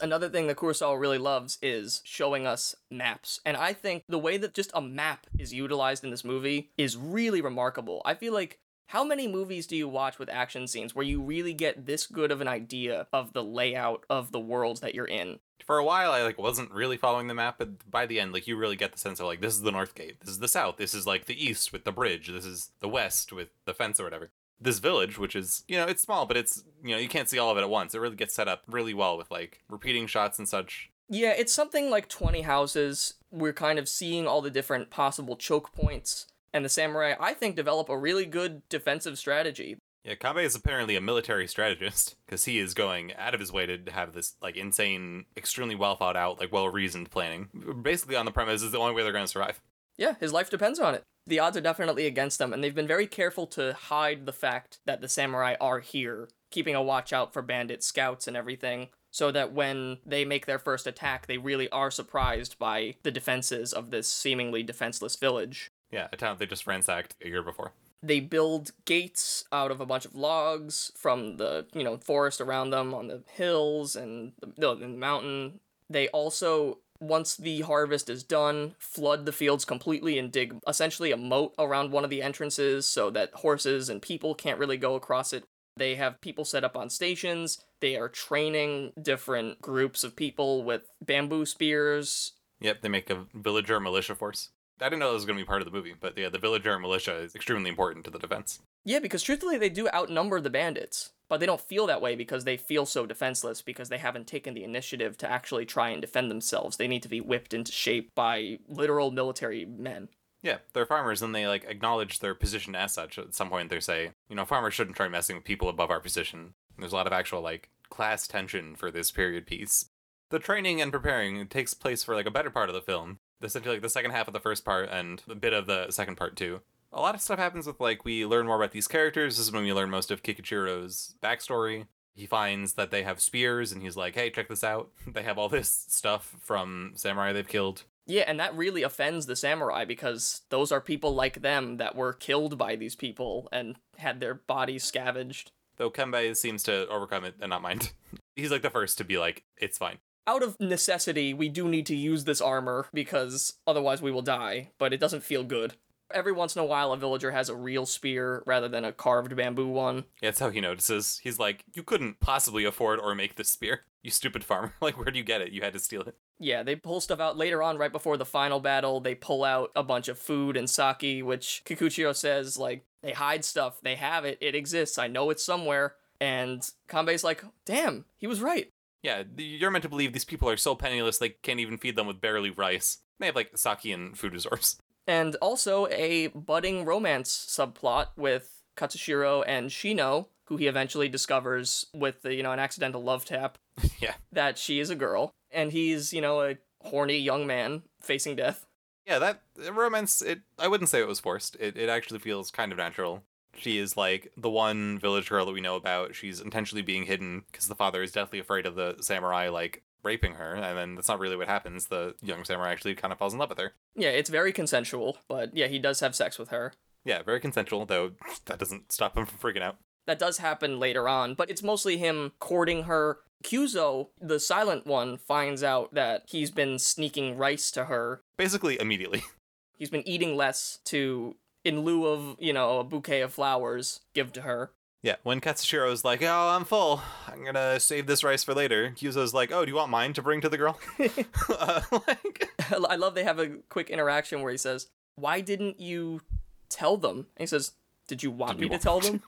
[0.00, 3.40] another thing that Kurosawa really loves is showing us maps.
[3.44, 6.96] And I think the way that just a map is utilized in this movie is
[6.96, 8.00] really remarkable.
[8.06, 11.54] I feel like how many movies do you watch with action scenes where you really
[11.54, 15.38] get this good of an idea of the layout of the world that you're in?
[15.64, 18.48] For a while, I like wasn't really following the map, but by the end, like
[18.48, 20.48] you really get the sense of like this is the north gate, this is the
[20.48, 23.74] south, this is like the east with the bridge, this is the west with the
[23.74, 24.32] fence or whatever.
[24.60, 27.38] This village, which is you know it's small, but it's you know you can't see
[27.38, 27.94] all of it at once.
[27.94, 30.90] It really gets set up really well with like repeating shots and such.
[31.08, 33.14] Yeah, it's something like 20 houses.
[33.30, 36.26] We're kind of seeing all the different possible choke points.
[36.52, 39.76] And the samurai, I think, develop a really good defensive strategy.
[40.04, 43.66] Yeah, Kabe is apparently a military strategist because he is going out of his way
[43.66, 47.48] to have this like insane, extremely well thought out, like well reasoned planning.
[47.82, 49.60] Basically, on the premise is the only way they're going to survive.
[49.98, 51.02] Yeah, his life depends on it.
[51.26, 54.78] The odds are definitely against them, and they've been very careful to hide the fact
[54.86, 59.30] that the samurai are here, keeping a watch out for bandit scouts and everything, so
[59.30, 63.90] that when they make their first attack, they really are surprised by the defenses of
[63.90, 65.70] this seemingly defenseless village.
[65.90, 67.72] Yeah, a town they just ransacked a year before.
[68.02, 72.70] They build gates out of a bunch of logs from the, you know, forest around
[72.70, 75.60] them on the hills and the, the mountain.
[75.90, 81.16] They also once the harvest is done, flood the fields completely and dig essentially a
[81.16, 85.32] moat around one of the entrances so that horses and people can't really go across
[85.32, 85.44] it.
[85.76, 87.64] They have people set up on stations.
[87.80, 92.32] They are training different groups of people with bamboo spears.
[92.60, 94.50] Yep, they make a villager militia force.
[94.80, 96.38] I didn't know that was going to be part of the movie, but yeah, the
[96.38, 98.60] villager and militia is extremely important to the defense.
[98.84, 101.10] Yeah, because truthfully, they do outnumber the bandits.
[101.28, 104.52] but they don't feel that way because they feel so defenseless because they haven't taken
[104.52, 106.76] the initiative to actually try and defend themselves.
[106.76, 110.08] They need to be whipped into shape by literal military men.
[110.42, 113.16] Yeah, they're farmers and they like acknowledge their position as such.
[113.18, 116.00] At some point, they say, you know, farmers shouldn't try messing with people above our
[116.00, 116.54] position.
[116.78, 119.84] There's a lot of actual like class tension for this period piece.
[120.30, 123.18] The training and preparing takes place for like a better part of the film.
[123.42, 126.16] Essentially, like the second half of the first part and a bit of the second
[126.16, 126.60] part too.
[126.92, 129.36] A lot of stuff happens with like we learn more about these characters.
[129.36, 131.86] This is when we learn most of Kikuchiyo's backstory.
[132.14, 134.90] He finds that they have spears and he's like, hey, check this out.
[135.06, 137.84] They have all this stuff from samurai they've killed.
[138.06, 142.12] Yeah, and that really offends the samurai because those are people like them that were
[142.12, 145.52] killed by these people and had their bodies scavenged.
[145.76, 147.92] Though Kanbei seems to overcome it and not mind.
[148.36, 149.98] He's like the first to be like, it's fine.
[150.26, 154.70] Out of necessity, we do need to use this armor because otherwise we will die,
[154.78, 155.74] but it doesn't feel good.
[156.12, 159.34] Every once in a while, a villager has a real spear rather than a carved
[159.36, 160.04] bamboo one.
[160.20, 161.20] Yeah, that's how he notices.
[161.22, 163.82] He's like, you couldn't possibly afford or make this spear.
[164.02, 164.72] You stupid farmer.
[164.80, 165.52] like, where do you get it?
[165.52, 166.16] You had to steal it.
[166.38, 168.98] Yeah, they pull stuff out later on, right before the final battle.
[168.98, 173.44] They pull out a bunch of food and sake, which Kikuchiyo says, like, they hide
[173.44, 173.78] stuff.
[173.82, 174.38] They have it.
[174.40, 174.96] It exists.
[174.96, 175.96] I know it's somewhere.
[176.18, 178.72] And Kanbei's like, damn, he was right.
[179.02, 182.06] Yeah, you're meant to believe these people are so penniless they can't even feed them
[182.06, 182.98] with barely rice.
[183.18, 184.76] They have, like, sake and food resources.
[185.06, 192.22] And also a budding romance subplot with Katsushiro and Shino, who he eventually discovers with
[192.22, 193.58] the, you know, an accidental love tap.
[193.98, 194.14] yeah.
[194.30, 195.32] That she is a girl.
[195.50, 198.66] And he's, you know, a horny young man facing death.
[199.06, 201.56] Yeah, that romance, it I wouldn't say it was forced.
[201.58, 203.24] It it actually feels kind of natural.
[203.60, 206.14] She is like the one village girl that we know about.
[206.14, 210.34] She's intentionally being hidden because the father is deathly afraid of the samurai like raping
[210.34, 211.86] her, and then that's not really what happens.
[211.86, 213.74] The young samurai actually kind of falls in love with her.
[213.94, 216.72] Yeah, it's very consensual, but yeah, he does have sex with her.
[217.04, 218.12] Yeah, very consensual, though
[218.46, 219.76] that doesn't stop him from freaking out.
[220.06, 223.18] That does happen later on, but it's mostly him courting her.
[223.44, 228.22] Kyuzo, the silent one, finds out that he's been sneaking rice to her.
[228.36, 229.22] Basically, immediately.
[229.78, 231.36] He's been eating less to,
[231.70, 234.72] in lieu of, you know, a bouquet of flowers, give to her.
[235.02, 237.00] Yeah, when Katsushiro's like, "Oh, I'm full.
[237.26, 240.22] I'm gonna save this rice for later," Kyuzo's like, "Oh, do you want mine to
[240.22, 240.78] bring to the girl?"
[241.48, 242.50] uh, like...
[242.70, 246.20] I love they have a quick interaction where he says, "Why didn't you
[246.68, 247.72] tell them?" And he says,
[248.08, 249.22] "Did you want Did me you to tell them?"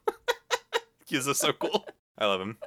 [1.09, 1.87] Kyuzo's so cool.
[2.19, 2.59] I love him.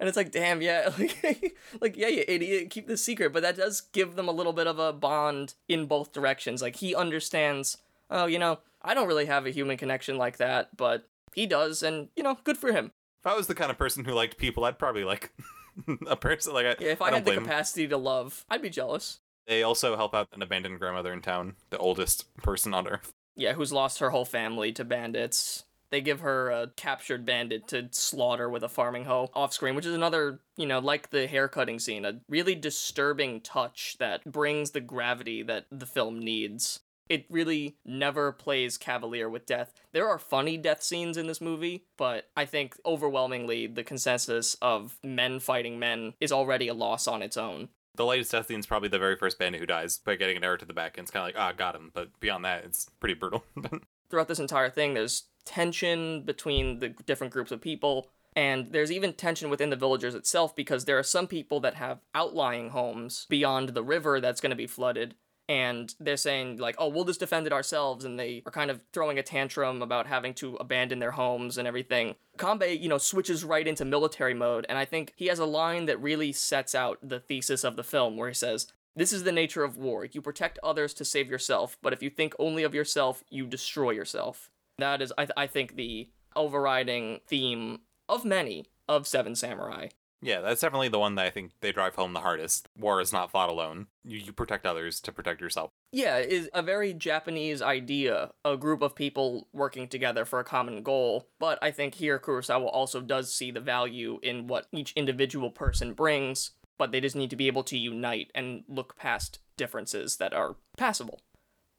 [0.00, 3.32] and it's like, damn, yeah, like, like, yeah, you idiot, keep this secret.
[3.32, 6.60] But that does give them a little bit of a bond in both directions.
[6.60, 7.78] Like he understands.
[8.10, 11.82] Oh, you know, I don't really have a human connection like that, but he does,
[11.82, 12.92] and you know, good for him.
[13.20, 15.32] If I was the kind of person who liked people, I'd probably like
[16.06, 16.92] a person like I, yeah.
[16.92, 19.20] If I, I had the capacity to love, I'd be jealous.
[19.46, 23.12] They also help out an abandoned grandmother in town, the oldest person on Earth.
[23.36, 25.64] Yeah, who's lost her whole family to bandits.
[25.90, 29.86] They give her a captured bandit to slaughter with a farming hoe off screen, which
[29.86, 34.70] is another, you know, like the hair cutting scene, a really disturbing touch that brings
[34.70, 39.74] the gravity that the film needs it really never plays cavalier with death.
[39.92, 44.96] There are funny death scenes in this movie, but I think overwhelmingly the consensus of
[45.02, 47.68] men fighting men is already a loss on its own.
[47.96, 50.44] The latest death scene is probably the very first bandit who dies by getting an
[50.44, 51.90] arrow to the back, and it's kind of like, ah, oh, got him.
[51.92, 53.44] But beyond that, it's pretty brutal.
[54.10, 58.08] Throughout this entire thing, there's tension between the different groups of people.
[58.36, 61.98] And there's even tension within the villagers itself because there are some people that have
[62.14, 65.16] outlying homes beyond the river that's going to be flooded
[65.50, 68.80] and they're saying like oh we'll just defend it ourselves and they are kind of
[68.92, 72.14] throwing a tantrum about having to abandon their homes and everything.
[72.38, 75.86] Kanbei you know switches right into military mode and i think he has a line
[75.86, 79.32] that really sets out the thesis of the film where he says this is the
[79.32, 80.04] nature of war.
[80.04, 83.90] You protect others to save yourself but if you think only of yourself you destroy
[83.90, 84.50] yourself.
[84.78, 89.88] That is i, th- I think the overriding theme of many of seven samurai
[90.22, 92.68] yeah, that's definitely the one that I think they drive home the hardest.
[92.78, 93.86] War is not fought alone.
[94.04, 95.70] You, you protect others to protect yourself.
[95.92, 100.82] Yeah, is a very Japanese idea, a group of people working together for a common
[100.82, 101.26] goal.
[101.38, 105.94] But I think here Kurosawa also does see the value in what each individual person
[105.94, 110.34] brings, but they just need to be able to unite and look past differences that
[110.34, 111.20] are passable.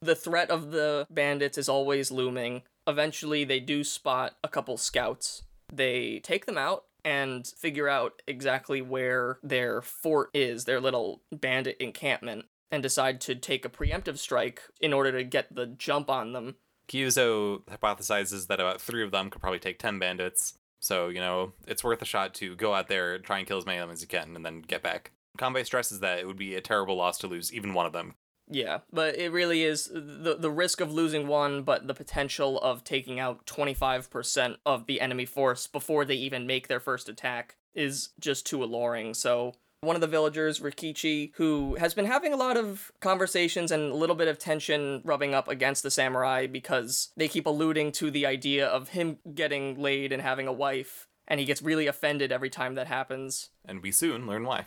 [0.02, 2.64] The threat of the bandits is always looming.
[2.88, 5.44] Eventually, they do spot a couple scouts.
[5.72, 11.78] They take them out and figure out exactly where their fort is, their little bandit
[11.80, 16.34] encampment, and decide to take a preemptive strike in order to get the jump on
[16.34, 16.56] them.
[16.88, 20.58] Kyuzo hypothesizes that about three of them could probably take 10 bandits.
[20.80, 23.66] So, you know, it's worth a shot to go out there, try and kill as
[23.66, 25.12] many of them as you can, and then get back.
[25.38, 28.16] Kanbei stresses that it would be a terrible loss to lose even one of them.
[28.52, 32.84] Yeah, but it really is the the risk of losing one, but the potential of
[32.84, 38.10] taking out 25% of the enemy force before they even make their first attack is
[38.20, 39.14] just too alluring.
[39.14, 43.92] So one of the villagers, Rikichi, who has been having a lot of conversations and
[43.92, 48.12] a little bit of tension rubbing up against the samurai because they keep alluding to
[48.12, 52.32] the idea of him getting laid and having a wife, and he gets really offended
[52.32, 53.50] every time that happens.
[53.66, 54.66] And we soon learn why.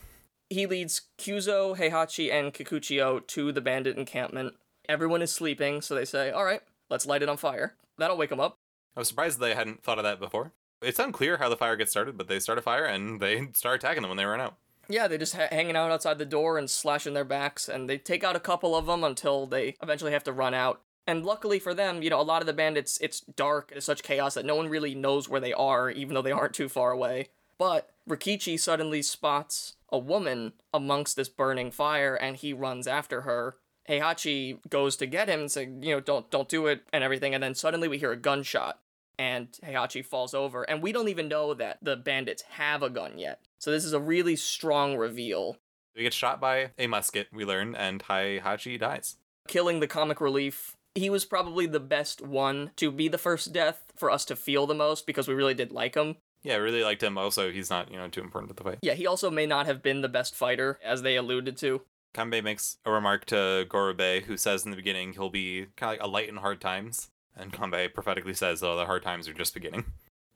[0.51, 4.55] He leads Kyuzo, Heihachi, and Kikuchiyo to the bandit encampment.
[4.88, 7.74] Everyone is sleeping, so they say, All right, let's light it on fire.
[7.99, 8.59] That'll wake them up.
[8.97, 10.53] I was surprised they hadn't thought of that before.
[10.82, 13.76] It's unclear how the fire gets started, but they start a fire and they start
[13.76, 14.57] attacking them when they run out.
[14.88, 17.97] Yeah, they're just ha- hanging out outside the door and slashing their backs, and they
[17.97, 20.82] take out a couple of them until they eventually have to run out.
[21.07, 24.03] And luckily for them, you know, a lot of the bandits, it's dark, it's such
[24.03, 26.92] chaos that no one really knows where they are, even though they aren't too far
[26.92, 27.28] away.
[27.59, 33.57] But Rikichi suddenly spots a woman amongst this burning fire, and he runs after her.
[33.88, 37.34] Heihachi goes to get him and say, you know, don't don't do it and everything,
[37.34, 38.78] and then suddenly we hear a gunshot
[39.18, 43.18] and Heihachi falls over, and we don't even know that the bandits have a gun
[43.18, 43.40] yet.
[43.59, 45.57] So this is a really strong reveal.
[45.94, 49.16] He gets shot by a musket, we learn, and Heihachi dies.
[49.46, 50.76] Killing the comic relief.
[50.94, 54.66] He was probably the best one to be the first death for us to feel
[54.66, 56.16] the most because we really did like him.
[56.45, 57.18] Yeah, I really liked him.
[57.18, 58.78] Also, he's not, you know, too important to the fight.
[58.82, 61.82] Yeah, he also may not have been the best fighter, as they alluded to.
[62.14, 65.99] Kanbei makes a remark to Gorobei, who says in the beginning he'll be kind of
[65.99, 67.11] like a light in hard times.
[67.36, 69.86] And Kanbei prophetically says, oh, the hard times are just beginning.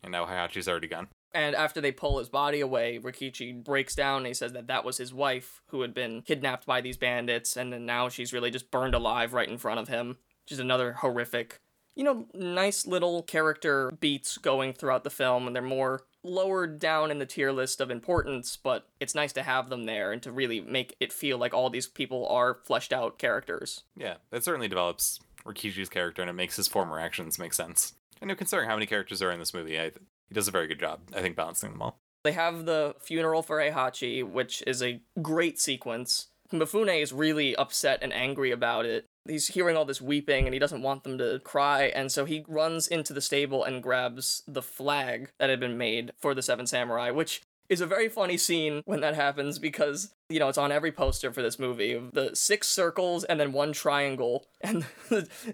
[0.03, 1.09] And now Heihachi's already gone.
[1.33, 4.85] And after they pull his body away, Rikichi breaks down and he says that that
[4.85, 8.51] was his wife who had been kidnapped by these bandits, and then now she's really
[8.51, 10.17] just burned alive right in front of him.
[10.47, 11.61] Just another horrific,
[11.99, 17.11] you know, nice little character beats going throughout the film, and they're more lowered down
[17.11, 20.31] in the tier list of importance, but it's nice to have them there and to
[20.31, 23.83] really make it feel like all these people are fleshed out characters.
[23.97, 27.95] Yeah, it certainly develops Rikichi's character and it makes his former actions make sense.
[28.21, 29.91] And considering how many characters are in this movie, I,
[30.29, 31.99] he does a very good job, I think, balancing them all.
[32.23, 36.29] They have the funeral for Heihachi, which is a great sequence.
[36.53, 39.05] Mifune is really upset and angry about it.
[39.29, 42.45] He's hearing all this weeping and he doesn't want them to cry, and so he
[42.49, 46.67] runs into the stable and grabs the flag that had been made for the Seven
[46.67, 50.73] Samurai, which is a very funny scene when that happens because you know it's on
[50.73, 52.01] every poster for this movie.
[52.13, 54.47] The six circles and then one triangle.
[54.61, 54.85] And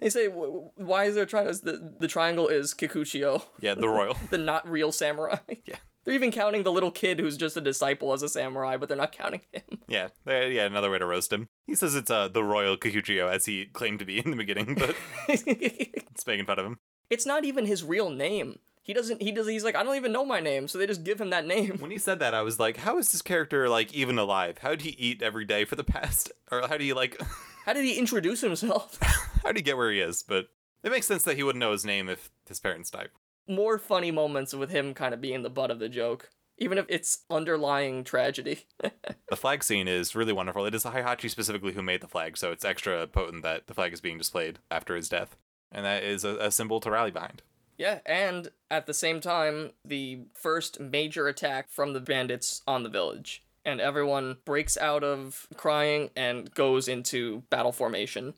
[0.00, 3.42] they say why is there triangles the, the triangle is Kikuchiyo.
[3.60, 4.16] Yeah the royal.
[4.30, 5.38] The not real samurai.
[5.66, 8.88] Yeah they're even counting the little kid who's just a disciple as a samurai, but
[8.88, 9.62] they're not counting him.
[9.86, 11.48] Yeah, yeah, another way to roast him.
[11.66, 14.74] He says it's uh, the royal Kikuchiyo, as he claimed to be in the beginning,
[14.74, 14.96] but
[15.28, 16.78] it's making fun of him.
[17.10, 18.60] It's not even his real name.
[18.82, 19.22] He doesn't.
[19.22, 19.46] He does.
[19.46, 21.78] He's like, I don't even know my name, so they just give him that name.
[21.78, 24.58] When he said that, I was like, how is this character like even alive?
[24.58, 27.20] How did he eat every day for the past, or how do you like?
[27.64, 28.98] how did he introduce himself?
[29.42, 30.22] how did he get where he is?
[30.22, 30.48] But
[30.82, 33.08] it makes sense that he wouldn't know his name if his parents died.
[33.46, 36.86] More funny moments with him kind of being the butt of the joke even if
[36.88, 38.66] it's underlying tragedy.
[39.28, 40.64] the flag scene is really wonderful.
[40.66, 43.92] It is Heihachi specifically who made the flag, so it's extra potent that the flag
[43.92, 45.36] is being displayed after his death.
[45.72, 47.42] And that is a, a symbol to rally behind.
[47.76, 52.88] Yeah, and at the same time, the first major attack from the bandits on the
[52.88, 53.42] village.
[53.64, 58.34] And everyone breaks out of crying and goes into battle formation.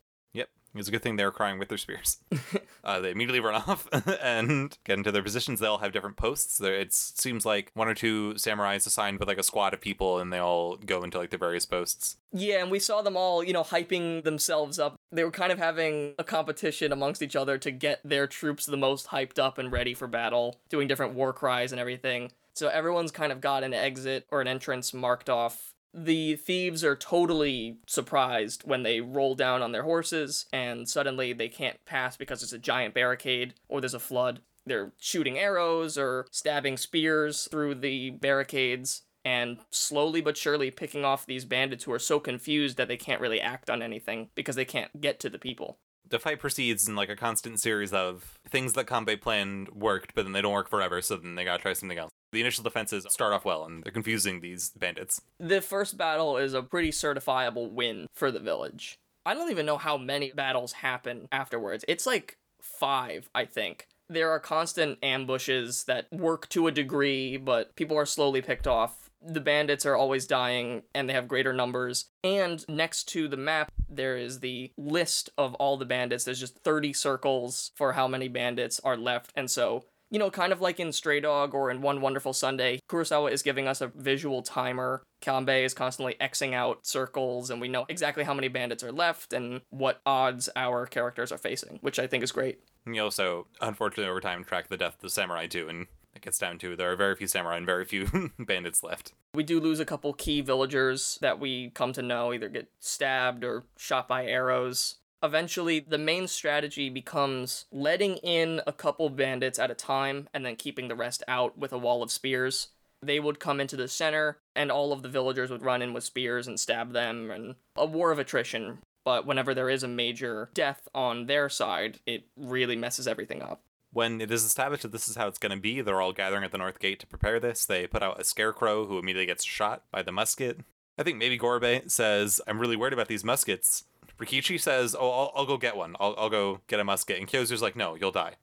[0.78, 2.18] It's a good thing they're crying with their spears.
[2.84, 3.88] uh, they immediately run off
[4.22, 5.60] and get into their positions.
[5.60, 6.60] They all have different posts.
[6.60, 10.32] It seems like one or two samurais assigned with like a squad of people, and
[10.32, 12.16] they all go into like their various posts.
[12.32, 14.96] Yeah, and we saw them all, you know, hyping themselves up.
[15.10, 18.76] They were kind of having a competition amongst each other to get their troops the
[18.76, 22.32] most hyped up and ready for battle, doing different war cries and everything.
[22.54, 26.94] So everyone's kind of got an exit or an entrance marked off the thieves are
[26.94, 32.42] totally surprised when they roll down on their horses and suddenly they can't pass because
[32.42, 34.40] it's a giant barricade or there's a flood.
[34.66, 41.24] They're shooting arrows or stabbing spears through the barricades and slowly but surely picking off
[41.24, 44.66] these bandits who are so confused that they can't really act on anything because they
[44.66, 45.78] can't get to the people
[46.08, 50.24] the fight proceeds in like a constant series of things that Kanbei planned worked, but
[50.24, 52.10] then they don't work forever, so then they gotta try something else.
[52.32, 55.20] The initial defenses start off well, and they're confusing these bandits.
[55.38, 58.98] The first battle is a pretty certifiable win for the village.
[59.24, 61.84] I don't even know how many battles happen afterwards.
[61.88, 63.86] It's like five, I think.
[64.08, 69.05] There are constant ambushes that work to a degree, but people are slowly picked off
[69.26, 72.06] the bandits are always dying and they have greater numbers.
[72.22, 76.24] And next to the map, there is the list of all the bandits.
[76.24, 79.32] There's just 30 circles for how many bandits are left.
[79.36, 82.78] And so you know, kind of like in Stray Dog or in One Wonderful Sunday,
[82.88, 85.02] Kurosawa is giving us a visual timer.
[85.20, 89.32] Kanbei is constantly Xing out circles, and we know exactly how many bandits are left
[89.32, 92.60] and what odds our characters are facing, which I think is great.
[92.86, 95.86] You also, unfortunately, over time, track the death of the samurai too, and
[96.16, 99.12] it gets down to there are very few samurai and very few bandits left.
[99.34, 103.44] We do lose a couple key villagers that we come to know either get stabbed
[103.44, 104.96] or shot by arrows.
[105.22, 110.56] Eventually, the main strategy becomes letting in a couple bandits at a time and then
[110.56, 112.68] keeping the rest out with a wall of spears.
[113.02, 116.04] They would come into the center, and all of the villagers would run in with
[116.04, 118.78] spears and stab them, and a war of attrition.
[119.04, 123.60] But whenever there is a major death on their side, it really messes everything up.
[123.96, 126.44] When it is established that this is how it's going to be, they're all gathering
[126.44, 127.64] at the North Gate to prepare this.
[127.64, 130.60] They put out a scarecrow who immediately gets shot by the musket.
[130.98, 133.84] I think maybe Gorobei says, I'm really worried about these muskets.
[134.18, 135.96] Rikichi says, "Oh, I'll, I'll go get one.
[135.98, 138.34] I'll, I'll go get a musket." And Kyuzo's like, "No, you'll die.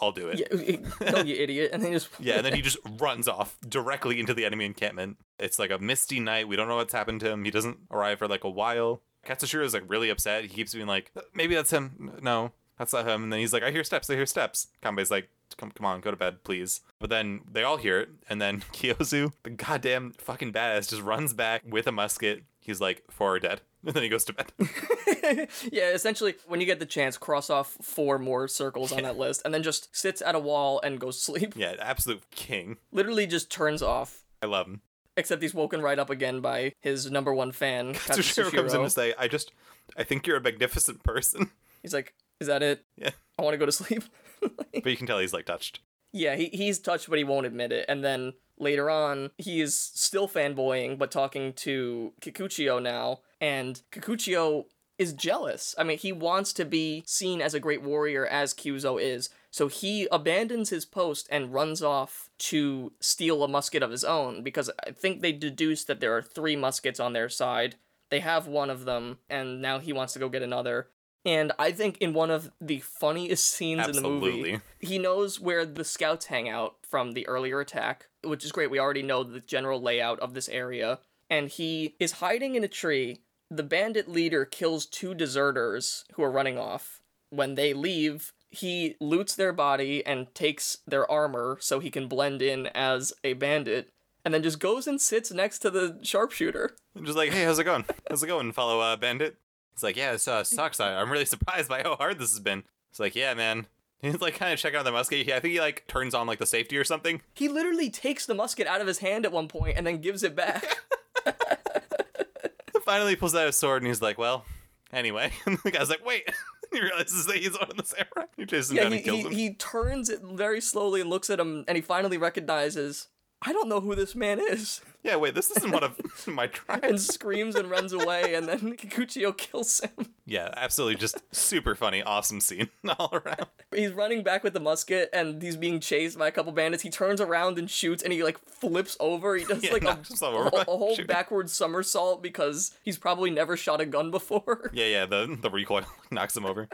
[0.00, 1.70] I'll do it." Yeah, no, you idiot!
[1.72, 5.16] And then just yeah, and then he just runs off directly into the enemy encampment.
[5.40, 6.46] It's like a misty night.
[6.46, 7.44] We don't know what's happened to him.
[7.44, 9.02] He doesn't arrive for like a while.
[9.26, 10.42] Katsushiro is like really upset.
[10.42, 12.18] He keeps being like, "Maybe that's him.
[12.22, 14.10] No, that's not him." And then he's like, "I hear steps.
[14.10, 17.62] I hear steps." Kanbei's like, "Come, come on, go to bed, please." But then they
[17.62, 21.92] all hear it, and then Kyuzo, the goddamn fucking badass, just runs back with a
[21.92, 22.42] musket.
[22.60, 23.60] He's like, four are dead.
[23.82, 24.52] And then he goes to bed.
[25.72, 29.40] yeah, essentially, when you get the chance, cross off four more circles on that list,
[29.42, 31.54] and then just sits at a wall and goes to sleep.
[31.56, 32.76] Yeah, absolute king.
[32.92, 34.26] Literally just turns off.
[34.42, 34.82] I love him.
[35.16, 38.52] Except he's woken right up again by his number one fan, Katsushiro Katsushiro.
[38.52, 39.50] comes in to say, I just,
[39.96, 41.50] I think you're a magnificent person.
[41.82, 42.84] He's like, "Is that it?
[42.96, 43.10] Yeah.
[43.38, 44.02] I want to go to sleep."
[44.42, 45.80] But you can tell he's like touched.
[46.12, 47.84] yeah, he he's touched, but he won't admit it.
[47.88, 54.64] And then later on, he is still fanboying, but talking to Kikuchiyo now, and Kikuchiyo
[54.96, 55.74] is jealous.
[55.78, 59.28] I mean, he wants to be seen as a great warrior as Kyuzo is.
[59.50, 64.42] So he abandons his post and runs off to steal a musket of his own
[64.42, 67.76] because I think they deduce that there are three muskets on their side.
[68.10, 70.88] They have one of them, and now he wants to go get another.
[71.24, 75.66] And I think in one of the funniest scenes in the movie, he knows where
[75.66, 78.70] the scouts hang out from the earlier attack, which is great.
[78.70, 81.00] We already know the general layout of this area.
[81.28, 83.20] And he is hiding in a tree.
[83.50, 87.00] The bandit leader kills two deserters who are running off.
[87.28, 92.42] When they leave, he loots their body and takes their armor so he can blend
[92.42, 93.92] in as a bandit,
[94.24, 96.74] and then just goes and sits next to the sharpshooter.
[96.96, 97.84] I'm just like, hey, how's it going?
[98.08, 99.36] How's it going, fellow uh, bandit?
[99.74, 100.80] He's like, yeah, this uh, sucks.
[100.80, 102.64] I- I'm really surprised by how hard this has been.
[102.90, 103.66] It's like, yeah, man.
[104.02, 105.26] He's like kind of checking out the musket.
[105.26, 107.20] He- I think he like turns on like the safety or something.
[107.34, 110.22] He literally takes the musket out of his hand at one point and then gives
[110.22, 110.78] it back.
[112.84, 114.44] Finally, he pulls out his sword and he's like, well,
[114.92, 115.30] anyway.
[115.46, 116.28] And the guy's like, wait.
[116.72, 118.26] he realizes that he's one of the samurai.
[118.36, 119.32] He chases him yeah, down he, and kills he, him.
[119.32, 123.08] he turns it very slowly and looks at him, and he finally recognizes,
[123.42, 126.86] I don't know who this man is, Yeah, wait, this isn't one of my tracks
[126.86, 130.12] and screams and runs away, and then Kikuchiyo kills him.
[130.26, 132.68] Yeah, absolutely, just super funny, awesome scene
[132.98, 133.46] all around.
[133.74, 136.82] He's running back with the musket, and he's being chased by a couple bandits.
[136.82, 139.34] He turns around and shoots, and he like flips over.
[139.36, 141.06] He does Yeah, like a, over a, a whole shooting.
[141.06, 144.70] backward somersault because he's probably never shot a gun before.
[144.74, 146.68] Yeah, yeah, the the recoil knocks him over.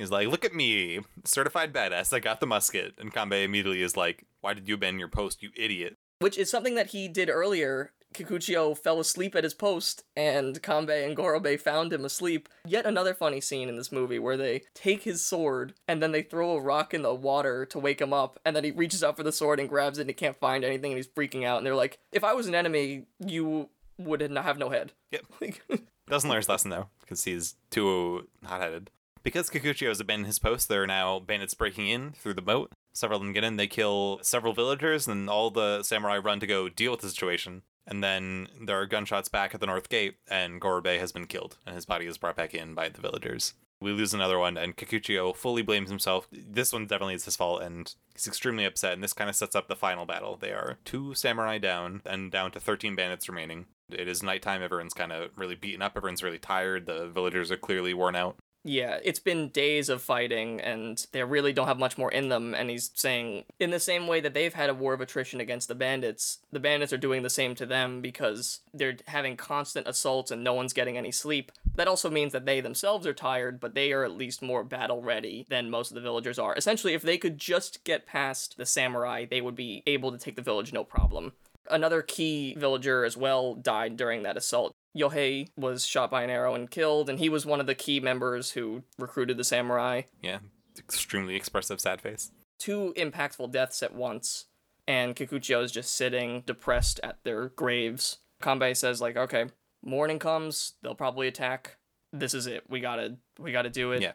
[0.00, 2.12] He's like, "Look at me, certified badass.
[2.12, 5.42] I got the musket." And Kanbei immediately is like, "Why did you abandon your post,
[5.42, 7.92] you idiot?" which is something that he did earlier.
[8.12, 12.48] Kikuchiyo fell asleep at his post, and Kanbei and Gorobei found him asleep.
[12.66, 16.22] Yet another funny scene in this movie where they take his sword and then they
[16.22, 19.16] throw a rock in the water to wake him up, and then he reaches out
[19.16, 21.58] for the sword and grabs it and he can't find anything and he's freaking out.
[21.58, 25.24] And they're like, "If I was an enemy, you would have no head." Yep.
[26.08, 28.90] Doesn't learn his lesson though, because he's too hot-headed.
[29.22, 32.72] Because Kikuchiyo has abandoned his post, there are now bandits breaking in through the moat.
[32.94, 36.46] Several of them get in, they kill several villagers, and all the samurai run to
[36.46, 37.62] go deal with the situation.
[37.86, 41.58] And then there are gunshots back at the north gate, and Gorobei has been killed,
[41.66, 43.54] and his body is brought back in by the villagers.
[43.82, 46.28] We lose another one, and Kikuchiyo fully blames himself.
[46.30, 49.56] This one definitely is his fault, and he's extremely upset, and this kind of sets
[49.56, 50.36] up the final battle.
[50.36, 53.66] They are two samurai down, and down to 13 bandits remaining.
[53.90, 57.56] It is nighttime, everyone's kind of really beaten up, everyone's really tired, the villagers are
[57.56, 58.36] clearly worn out.
[58.62, 62.54] Yeah, it's been days of fighting, and they really don't have much more in them.
[62.54, 65.68] And he's saying, in the same way that they've had a war of attrition against
[65.68, 70.30] the bandits, the bandits are doing the same to them because they're having constant assaults
[70.30, 71.52] and no one's getting any sleep.
[71.76, 75.02] That also means that they themselves are tired, but they are at least more battle
[75.02, 76.54] ready than most of the villagers are.
[76.54, 80.36] Essentially, if they could just get past the samurai, they would be able to take
[80.36, 81.32] the village no problem.
[81.70, 84.74] Another key villager as well died during that assault.
[84.96, 88.00] Yohei was shot by an arrow and killed, and he was one of the key
[88.00, 90.02] members who recruited the samurai.
[90.22, 90.38] Yeah,
[90.78, 92.30] extremely expressive sad face.
[92.58, 94.46] two impactful deaths at once,
[94.88, 98.18] and Kikuchiyo is just sitting depressed at their graves.
[98.42, 99.46] Kanbei says like, okay,
[99.84, 101.76] morning comes, they'll probably attack.
[102.12, 102.64] This is it.
[102.68, 104.02] We gotta we gotta do it.
[104.02, 104.12] Yeah.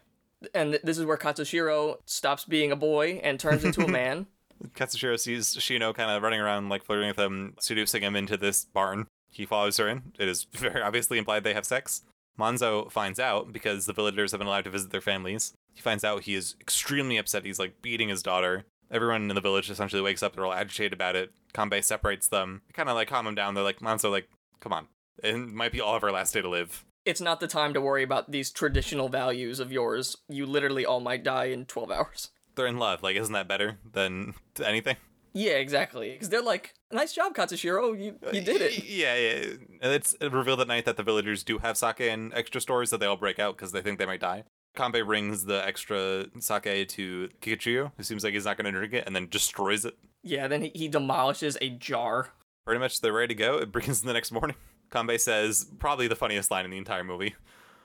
[0.54, 4.26] And th- this is where Katsushiro stops being a boy and turns into a man.
[4.74, 8.64] Katsushiro sees Shino kind of running around, like flirting with him, seducing him into this
[8.66, 9.06] barn.
[9.36, 10.12] He follows her in.
[10.18, 12.02] It is very obviously implied they have sex.
[12.38, 15.54] Monzo finds out because the villagers have been allowed to visit their families.
[15.74, 17.44] He finds out he is extremely upset.
[17.44, 18.64] He's like beating his daughter.
[18.90, 20.34] Everyone in the village essentially wakes up.
[20.34, 21.32] They're all agitated about it.
[21.54, 23.54] Kanbei separates them, kind of like calm him down.
[23.54, 24.28] They're like, Monzo, like,
[24.60, 24.86] come on.
[25.22, 26.84] It might be all of our last day to live.
[27.04, 30.16] It's not the time to worry about these traditional values of yours.
[30.28, 32.30] You literally all might die in 12 hours.
[32.54, 33.02] They're in love.
[33.02, 34.34] Like, isn't that better than
[34.64, 34.96] anything?
[35.36, 36.12] Yeah, exactly.
[36.12, 37.90] Because they're like, nice job, Katsushiro.
[37.92, 38.82] You, you did it.
[38.88, 39.44] Yeah, yeah.
[39.82, 42.88] And it's uh, revealed at night that the villagers do have sake and extra stores
[42.88, 44.44] that they all break out because they think they might die.
[44.74, 48.94] Kanbei brings the extra sake to Kikuchiyo, who seems like he's not going to drink
[48.94, 49.94] it, and then destroys it.
[50.22, 52.30] Yeah, then he, he demolishes a jar.
[52.64, 53.58] Pretty much they're ready to go.
[53.58, 54.56] It brings the next morning.
[54.90, 57.34] Kanbei says, probably the funniest line in the entire movie.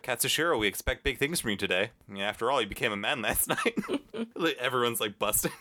[0.04, 1.92] Katsushiro, we expect big things from you today.
[2.18, 3.78] After all, you became a man last night.
[4.60, 5.52] Everyone's like busting,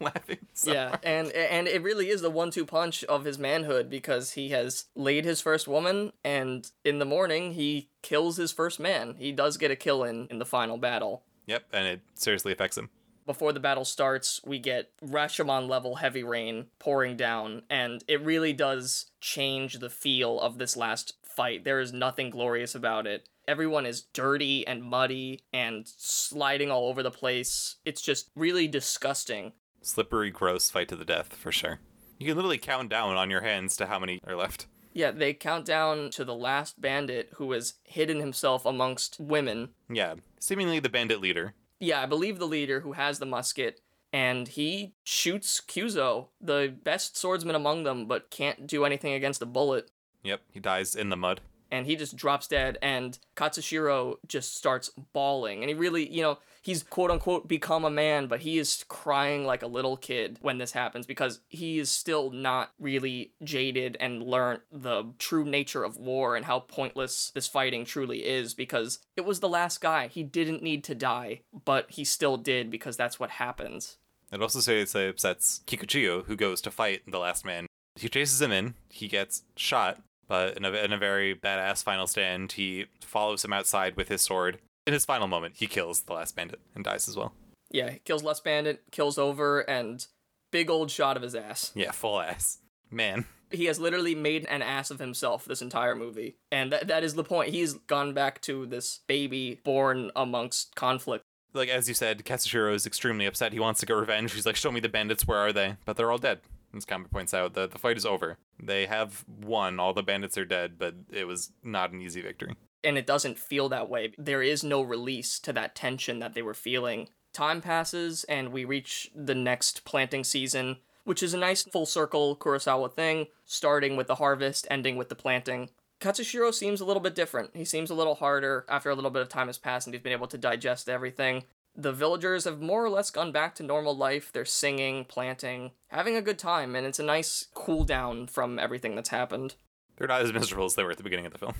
[0.00, 0.38] laughing.
[0.64, 4.86] yeah, and and it really is the one-two punch of his manhood because he has
[4.94, 9.14] laid his first woman, and in the morning he kills his first man.
[9.18, 11.22] He does get a kill in in the final battle.
[11.46, 12.90] Yep, and it seriously affects him.
[13.28, 18.54] Before the battle starts, we get Rashomon level heavy rain pouring down, and it really
[18.54, 21.62] does change the feel of this last fight.
[21.62, 23.28] There is nothing glorious about it.
[23.46, 27.76] Everyone is dirty and muddy and sliding all over the place.
[27.84, 29.52] It's just really disgusting.
[29.82, 31.80] Slippery, gross fight to the death, for sure.
[32.18, 34.66] You can literally count down on your hands to how many are left.
[34.92, 39.70] Yeah, they count down to the last bandit who has hidden himself amongst women.
[39.88, 41.54] Yeah, seemingly the bandit leader.
[41.78, 43.80] Yeah, I believe the leader who has the musket,
[44.12, 49.46] and he shoots Kyuzo, the best swordsman among them, but can't do anything against a
[49.46, 49.90] bullet.
[50.24, 51.40] Yep, he dies in the mud.
[51.70, 55.60] And he just drops dead, and Katsushiro just starts bawling.
[55.60, 59.44] And he really, you know, he's quote unquote become a man, but he is crying
[59.44, 64.22] like a little kid when this happens because he is still not really jaded and
[64.22, 69.24] learned the true nature of war and how pointless this fighting truly is because it
[69.24, 70.08] was the last guy.
[70.08, 73.98] He didn't need to die, but he still did because that's what happens.
[74.32, 77.66] Uh, it also upsets Kikuchiyo, who goes to fight the last man.
[77.96, 78.74] He chases him in.
[78.90, 83.52] He gets shot, but in a, in a very badass final stand, he follows him
[83.52, 84.58] outside with his sword.
[84.86, 87.32] In his final moment, he kills the last bandit and dies as well.
[87.70, 90.06] Yeah, he kills Lust Bandit, kills over, and
[90.50, 91.72] big old shot of his ass.
[91.74, 92.58] Yeah, full ass.
[92.90, 93.26] Man.
[93.50, 96.36] he has literally made an ass of himself this entire movie.
[96.50, 97.50] And that, that is the point.
[97.50, 101.24] He's gone back to this baby born amongst conflict.
[101.52, 103.52] Like, as you said, Katsushiro is extremely upset.
[103.52, 104.32] He wants to get revenge.
[104.32, 105.76] He's like, show me the bandits, where are they?
[105.84, 106.40] But they're all dead.
[106.76, 108.36] As Kanbei points out, the, the fight is over.
[108.62, 109.80] They have won.
[109.80, 112.54] All the bandits are dead, but it was not an easy victory.
[112.84, 114.12] And it doesn't feel that way.
[114.18, 117.08] There is no release to that tension that they were feeling.
[117.32, 122.36] Time passes, and we reach the next planting season, which is a nice full circle
[122.36, 125.70] Kurosawa thing, starting with the harvest, ending with the planting.
[126.00, 127.56] Katsushiro seems a little bit different.
[127.56, 130.02] He seems a little harder after a little bit of time has passed and he's
[130.02, 131.44] been able to digest everything.
[131.80, 134.32] The villagers have more or less gone back to normal life.
[134.32, 138.96] They're singing, planting, having a good time, and it's a nice cool down from everything
[138.96, 139.54] that's happened.
[139.96, 141.54] They're not as miserable as they were at the beginning of the film.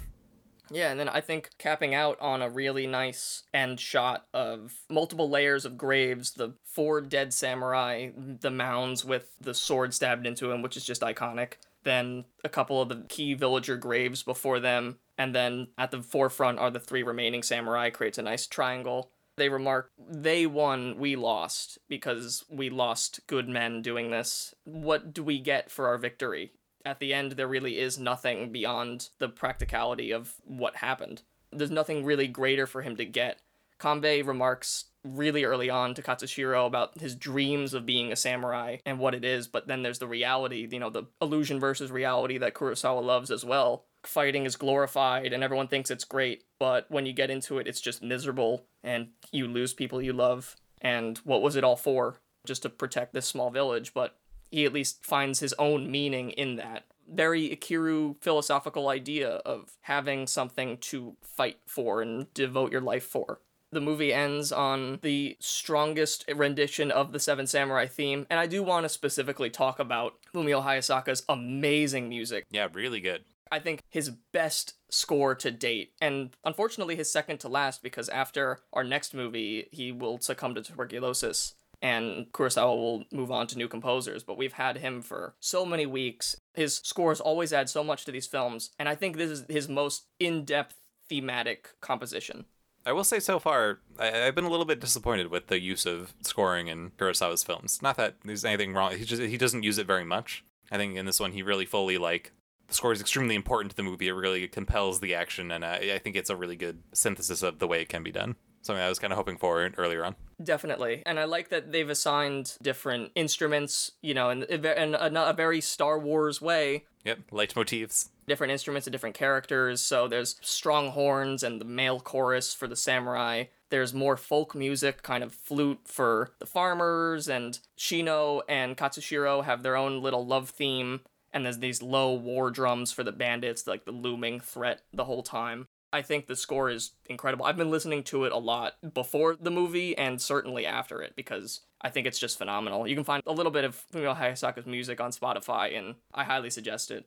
[0.70, 5.30] Yeah, and then I think capping out on a really nice end shot of multiple
[5.30, 10.62] layers of graves, the four dead samurai, the mounds with the sword stabbed into him,
[10.62, 11.54] which is just iconic.
[11.84, 16.58] Then a couple of the key villager graves before them, and then at the forefront
[16.58, 19.10] are the three remaining samurai, creates a nice triangle.
[19.38, 24.54] They remark, they won, we lost, because we lost good men doing this.
[24.64, 26.52] What do we get for our victory?
[26.88, 31.22] at the end there really is nothing beyond the practicality of what happened.
[31.52, 33.40] There's nothing really greater for him to get.
[33.78, 38.98] Kanbei remarks really early on to Katsushiro about his dreams of being a samurai and
[38.98, 42.54] what it is, but then there's the reality, you know, the illusion versus reality that
[42.54, 43.84] Kurosawa loves as well.
[44.04, 47.80] Fighting is glorified and everyone thinks it's great, but when you get into it, it's
[47.80, 50.56] just miserable and you lose people you love.
[50.80, 52.20] And what was it all for?
[52.46, 54.16] Just to protect this small village, but
[54.50, 56.84] he at least finds his own meaning in that.
[57.10, 63.40] Very Ikiru philosophical idea of having something to fight for and devote your life for.
[63.70, 68.62] The movie ends on the strongest rendition of the Seven Samurai theme, and I do
[68.62, 72.46] want to specifically talk about Fumio Hayasaka's amazing music.
[72.50, 73.24] Yeah, really good.
[73.50, 78.60] I think his best score to date, and unfortunately his second to last because after
[78.72, 81.54] our next movie, he will succumb to tuberculosis.
[81.80, 85.86] and Kurosawa will move on to new composers, but we've had him for so many
[85.86, 86.36] weeks.
[86.54, 89.68] His scores always add so much to these films, and I think this is his
[89.68, 92.46] most in depth thematic composition.
[92.84, 95.84] I will say so far, I, have been a little bit disappointed with the use
[95.84, 97.80] of scoring in Kurosawa's films.
[97.82, 100.44] Not that there's anything wrong; he just he doesn't use it very much.
[100.70, 102.32] I think in this one he really fully like
[102.68, 104.08] the score is extremely important to the movie.
[104.08, 107.58] It really compels the action, and I, I think it's a really good synthesis of
[107.58, 108.36] the way it can be done.
[108.62, 110.14] Something I was kind of hoping for earlier on.
[110.42, 115.32] Definitely, and I like that they've assigned different instruments, you know, in, in a, a
[115.32, 116.84] very Star Wars way.
[117.04, 119.80] Yep, leitmotifs different instruments and different characters.
[119.80, 123.44] So there's strong horns and the male chorus for the samurai.
[123.70, 129.62] There's more folk music, kind of flute for the farmers, and Shino and Katsushiro have
[129.62, 131.00] their own little love theme.
[131.32, 135.22] And there's these low war drums for the bandits, like the looming threat the whole
[135.22, 135.68] time.
[135.92, 137.46] I think the score is incredible.
[137.46, 141.60] I've been listening to it a lot before the movie and certainly after it because
[141.80, 142.86] I think it's just phenomenal.
[142.86, 146.50] You can find a little bit of Fumio Hayasaka's music on Spotify, and I highly
[146.50, 147.06] suggest it.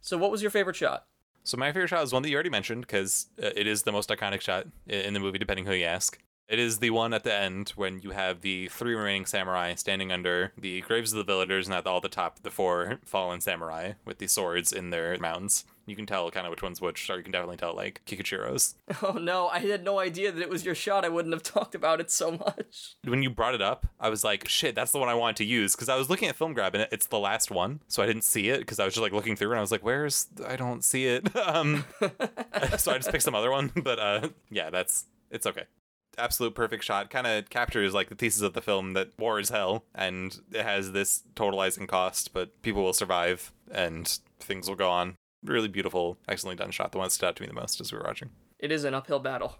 [0.00, 1.06] So, what was your favorite shot?
[1.44, 3.92] So, my favorite shot is one that you already mentioned because uh, it is the
[3.92, 6.18] most iconic shot in the movie, depending who you ask.
[6.52, 10.12] It is the one at the end when you have the three remaining samurai standing
[10.12, 13.94] under the graves of the villagers, and at all the top, the four fallen samurai
[14.04, 15.64] with the swords in their mounts.
[15.86, 18.74] You can tell kind of which one's which, or you can definitely tell like Kikuchiyo's.
[19.02, 21.06] Oh no, I had no idea that it was your shot.
[21.06, 22.96] I wouldn't have talked about it so much.
[23.02, 25.44] When you brought it up, I was like, shit, that's the one I wanted to
[25.44, 28.06] use because I was looking at Film Grab and it's the last one, so I
[28.06, 30.26] didn't see it because I was just like looking through and I was like, where's
[30.46, 31.34] I don't see it.
[31.48, 31.86] um,
[32.76, 35.64] so I just picked some other one, but uh, yeah, that's it's okay
[36.18, 39.48] absolute perfect shot kind of captures like the thesis of the film that war is
[39.48, 44.90] hell and it has this totalizing cost but people will survive and things will go
[44.90, 46.92] on really beautiful, excellently done shot.
[46.92, 48.30] The one that stood out to me the most as we were watching.
[48.58, 49.56] It is an uphill battle.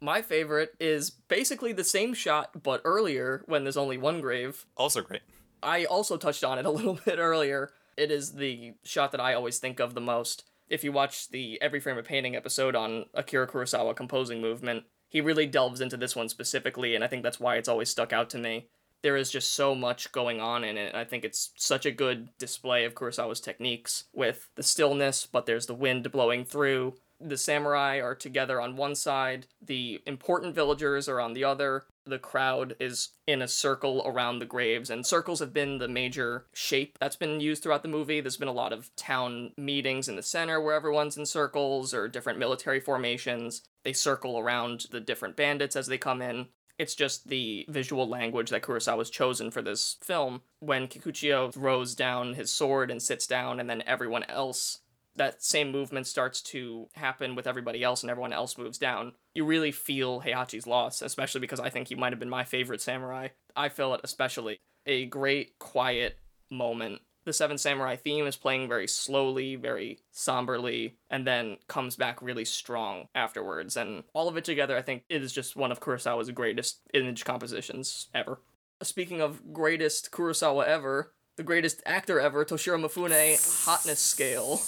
[0.00, 4.66] My favorite is basically the same shot, but earlier when there's only one grave.
[4.76, 5.22] Also great.
[5.62, 7.70] I also touched on it a little bit earlier.
[7.96, 10.44] It is the shot that I always think of the most.
[10.68, 15.20] If you watch the Every Frame of Painting episode on Akira Kurosawa composing movement, he
[15.20, 18.30] really delves into this one specifically, and I think that's why it's always stuck out
[18.30, 18.66] to me
[19.02, 20.88] there is just so much going on in it.
[20.88, 25.44] and I think it's such a good display of Kurosawa's techniques with the stillness, but
[25.44, 26.94] there's the wind blowing through.
[27.24, 31.84] The samurai are together on one side, the important villagers are on the other.
[32.04, 36.46] The crowd is in a circle around the graves, and circles have been the major
[36.52, 38.20] shape that's been used throughout the movie.
[38.20, 42.08] There's been a lot of town meetings in the center where everyone's in circles or
[42.08, 43.62] different military formations.
[43.84, 46.48] They circle around the different bandits as they come in.
[46.78, 50.42] It's just the visual language that Kurosawa's chosen for this film.
[50.58, 54.80] When Kikuchiyo throws down his sword and sits down, and then everyone else,
[55.16, 59.12] that same movement starts to happen with everybody else, and everyone else moves down.
[59.34, 62.80] You really feel Heihachi's loss, especially because I think he might have been my favorite
[62.80, 63.28] samurai.
[63.54, 64.60] I feel it especially.
[64.86, 66.18] A great, quiet
[66.50, 72.20] moment the Seven Samurai theme is playing very slowly, very somberly, and then comes back
[72.20, 73.76] really strong afterwards.
[73.76, 77.24] And all of it together, I think, it is just one of Kurosawa's greatest image
[77.24, 78.40] compositions ever.
[78.82, 84.60] Speaking of greatest Kurosawa ever, the greatest actor ever, Toshiro Mifune, hotness scale.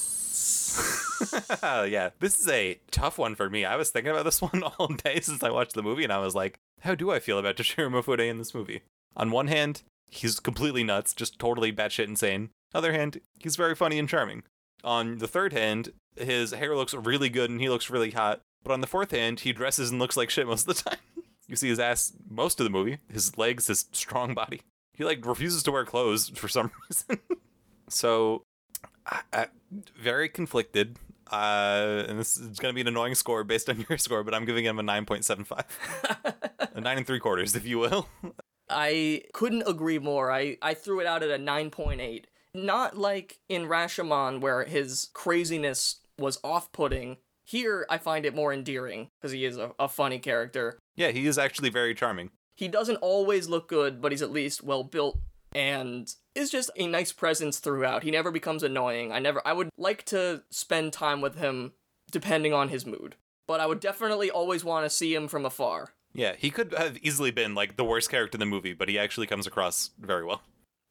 [1.63, 3.65] yeah, this is a tough one for me.
[3.65, 6.19] I was thinking about this one all day since I watched the movie, and I
[6.19, 8.83] was like, how do I feel about Toshiro Mifune in this movie?
[9.17, 12.51] On one hand, he's completely nuts, just totally batshit insane.
[12.75, 14.43] Other hand, he's very funny and charming.
[14.83, 18.41] On the third hand, his hair looks really good and he looks really hot.
[18.63, 20.99] But on the fourth hand, he dresses and looks like shit most of the time.
[21.47, 24.63] you see his ass most of the movie, his legs, his strong body.
[24.95, 27.21] He like refuses to wear clothes for some reason.
[27.89, 28.43] so,
[29.07, 29.47] I, I,
[29.97, 30.99] very conflicted.
[31.31, 34.35] Uh, and this is going to be an annoying score based on your score, but
[34.35, 35.65] I'm giving him a 9.75.
[36.75, 38.09] a 9 and 3 quarters, if you will.
[38.71, 40.31] I couldn't agree more.
[40.31, 42.25] I, I threw it out at a 9.8.
[42.55, 47.17] Not like in Rashomon, where his craziness was off putting.
[47.43, 50.79] Here, I find it more endearing because he is a, a funny character.
[50.97, 52.31] Yeah, he is actually very charming.
[52.55, 55.19] He doesn't always look good, but he's at least well built
[55.53, 58.03] and is just a nice presence throughout.
[58.03, 59.13] He never becomes annoying.
[59.13, 61.73] I never I would like to spend time with him
[62.11, 63.17] depending on his mood.
[63.47, 65.91] But I would definitely always want to see him from afar.
[66.15, 68.99] Yeah, he could have easily been like the worst character in the movie, but he
[68.99, 70.43] actually comes across very well.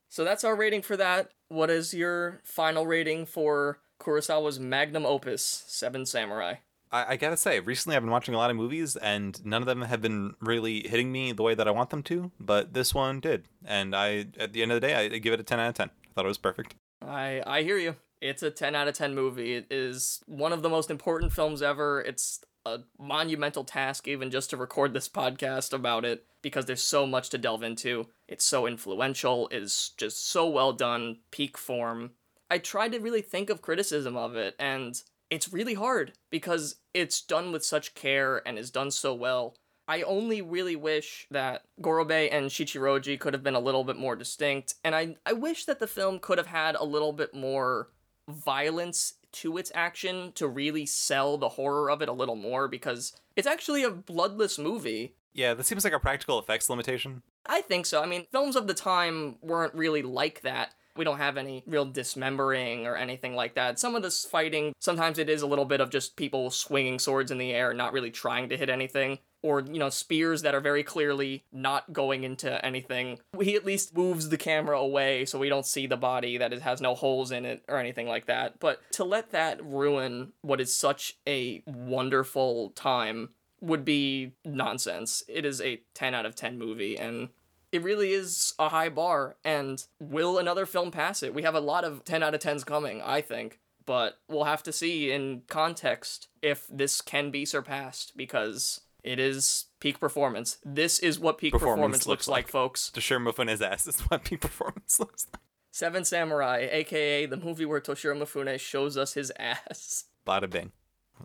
[0.10, 1.32] So that's our rating for that.
[1.48, 6.56] What is your final rating for Kurosawa's magnum opus, Seven Samurai?
[6.94, 9.66] I, I, gotta say, recently I've been watching a lot of movies, and none of
[9.66, 12.32] them have been really hitting me the way that I want them to.
[12.40, 15.40] But this one did, and I, at the end of the day, I give it
[15.40, 15.90] a ten out of ten.
[15.90, 16.76] I thought it was perfect.
[17.02, 17.96] I I hear you.
[18.22, 19.56] It's a ten out of ten movie.
[19.56, 22.00] It is one of the most important films ever.
[22.02, 27.06] It's a monumental task even just to record this podcast about it because there's so
[27.06, 28.08] much to delve into.
[28.28, 32.12] It's so influential, it's just so well done, peak form.
[32.50, 35.02] I tried to really think of criticism of it, and
[35.34, 39.56] it's really hard because it's done with such care and is done so well.
[39.88, 44.16] I only really wish that Gorobei and Shichiroji could have been a little bit more
[44.16, 47.90] distinct, and I, I wish that the film could have had a little bit more
[48.30, 53.20] violence to its action to really sell the horror of it a little more because
[53.36, 55.16] it's actually a bloodless movie.
[55.34, 57.24] Yeah, that seems like a practical effects limitation.
[57.48, 58.04] I think so.
[58.04, 60.76] I mean, films of the time weren't really like that.
[60.96, 63.80] We don't have any real dismembering or anything like that.
[63.80, 67.32] Some of this fighting, sometimes it is a little bit of just people swinging swords
[67.32, 69.20] in the air, not really trying to hit anything.
[69.42, 73.20] Or, you know, spears that are very clearly not going into anything.
[73.42, 76.62] He at least moves the camera away so we don't see the body, that it
[76.62, 78.60] has no holes in it or anything like that.
[78.62, 83.30] But to let that ruin what is such a wonderful time
[83.60, 85.24] would be nonsense.
[85.28, 87.30] It is a 10 out of 10 movie, and
[87.74, 89.36] it really is a high bar.
[89.44, 91.34] And will another film pass it?
[91.34, 93.60] We have a lot of 10 out of 10s coming, I think.
[93.86, 99.66] But we'll have to see in context if this can be surpassed because it is
[99.82, 100.58] peak performance.
[100.64, 102.52] This is what peak performance, Performance looks looks like, like.
[102.52, 102.92] folks.
[102.96, 105.42] Toshiro Mifune's ass is what peak performance looks like.
[105.72, 110.06] Seven Samurai, aka the movie where Toshiro Mifune shows us his ass.
[110.26, 110.72] Bada bing.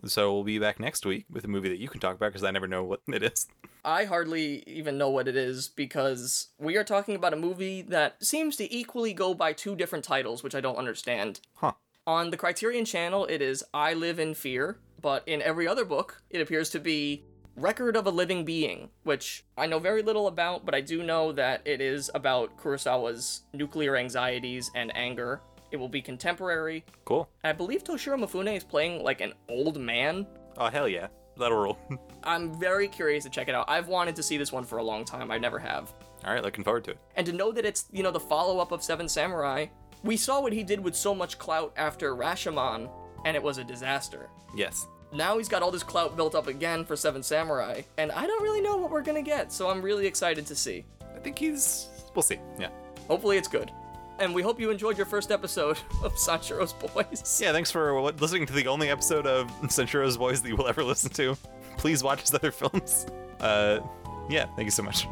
[0.05, 2.43] So we'll be back next week with a movie that you can talk about because
[2.43, 3.47] I never know what it is.
[3.83, 8.23] I hardly even know what it is because we are talking about a movie that
[8.23, 11.41] seems to equally go by two different titles, which I don't understand.
[11.55, 11.73] Huh.
[12.07, 16.21] On the Criterion channel, it is I Live in Fear, but in every other book,
[16.29, 17.23] it appears to be
[17.55, 21.31] Record of a Living Being, which I know very little about, but I do know
[21.33, 25.41] that it is about Kurosawa's nuclear anxieties and anger.
[25.71, 26.83] It will be contemporary.
[27.05, 27.29] Cool.
[27.43, 30.25] I believe Toshiro Mifune is playing like an old man
[30.59, 31.07] Oh, hell yeah.
[31.37, 31.77] That'll roll.
[32.23, 33.69] I'm very curious to check it out.
[33.69, 35.31] I've wanted to see this one for a long time.
[35.31, 35.93] I never have.
[36.25, 36.97] All right, looking forward to it.
[37.15, 39.67] And to know that it's, you know, the follow up of Seven Samurai,
[40.03, 42.89] we saw what he did with so much clout after Rashomon,
[43.23, 44.29] and it was a disaster.
[44.53, 44.85] Yes.
[45.13, 48.43] Now he's got all this clout built up again for Seven Samurai, and I don't
[48.43, 50.85] really know what we're gonna get, so I'm really excited to see.
[51.15, 51.87] I think he's.
[52.13, 52.37] We'll see.
[52.59, 52.69] Yeah.
[53.07, 53.71] Hopefully it's good.
[54.19, 57.39] And we hope you enjoyed your first episode of Sanshiro's Boys.
[57.41, 60.83] Yeah, thanks for listening to the only episode of Sanshiro's Boys that you will ever
[60.83, 61.37] listen to.
[61.77, 63.05] Please watch his other films.
[63.39, 63.79] Uh,
[64.29, 65.07] yeah, thank you so much.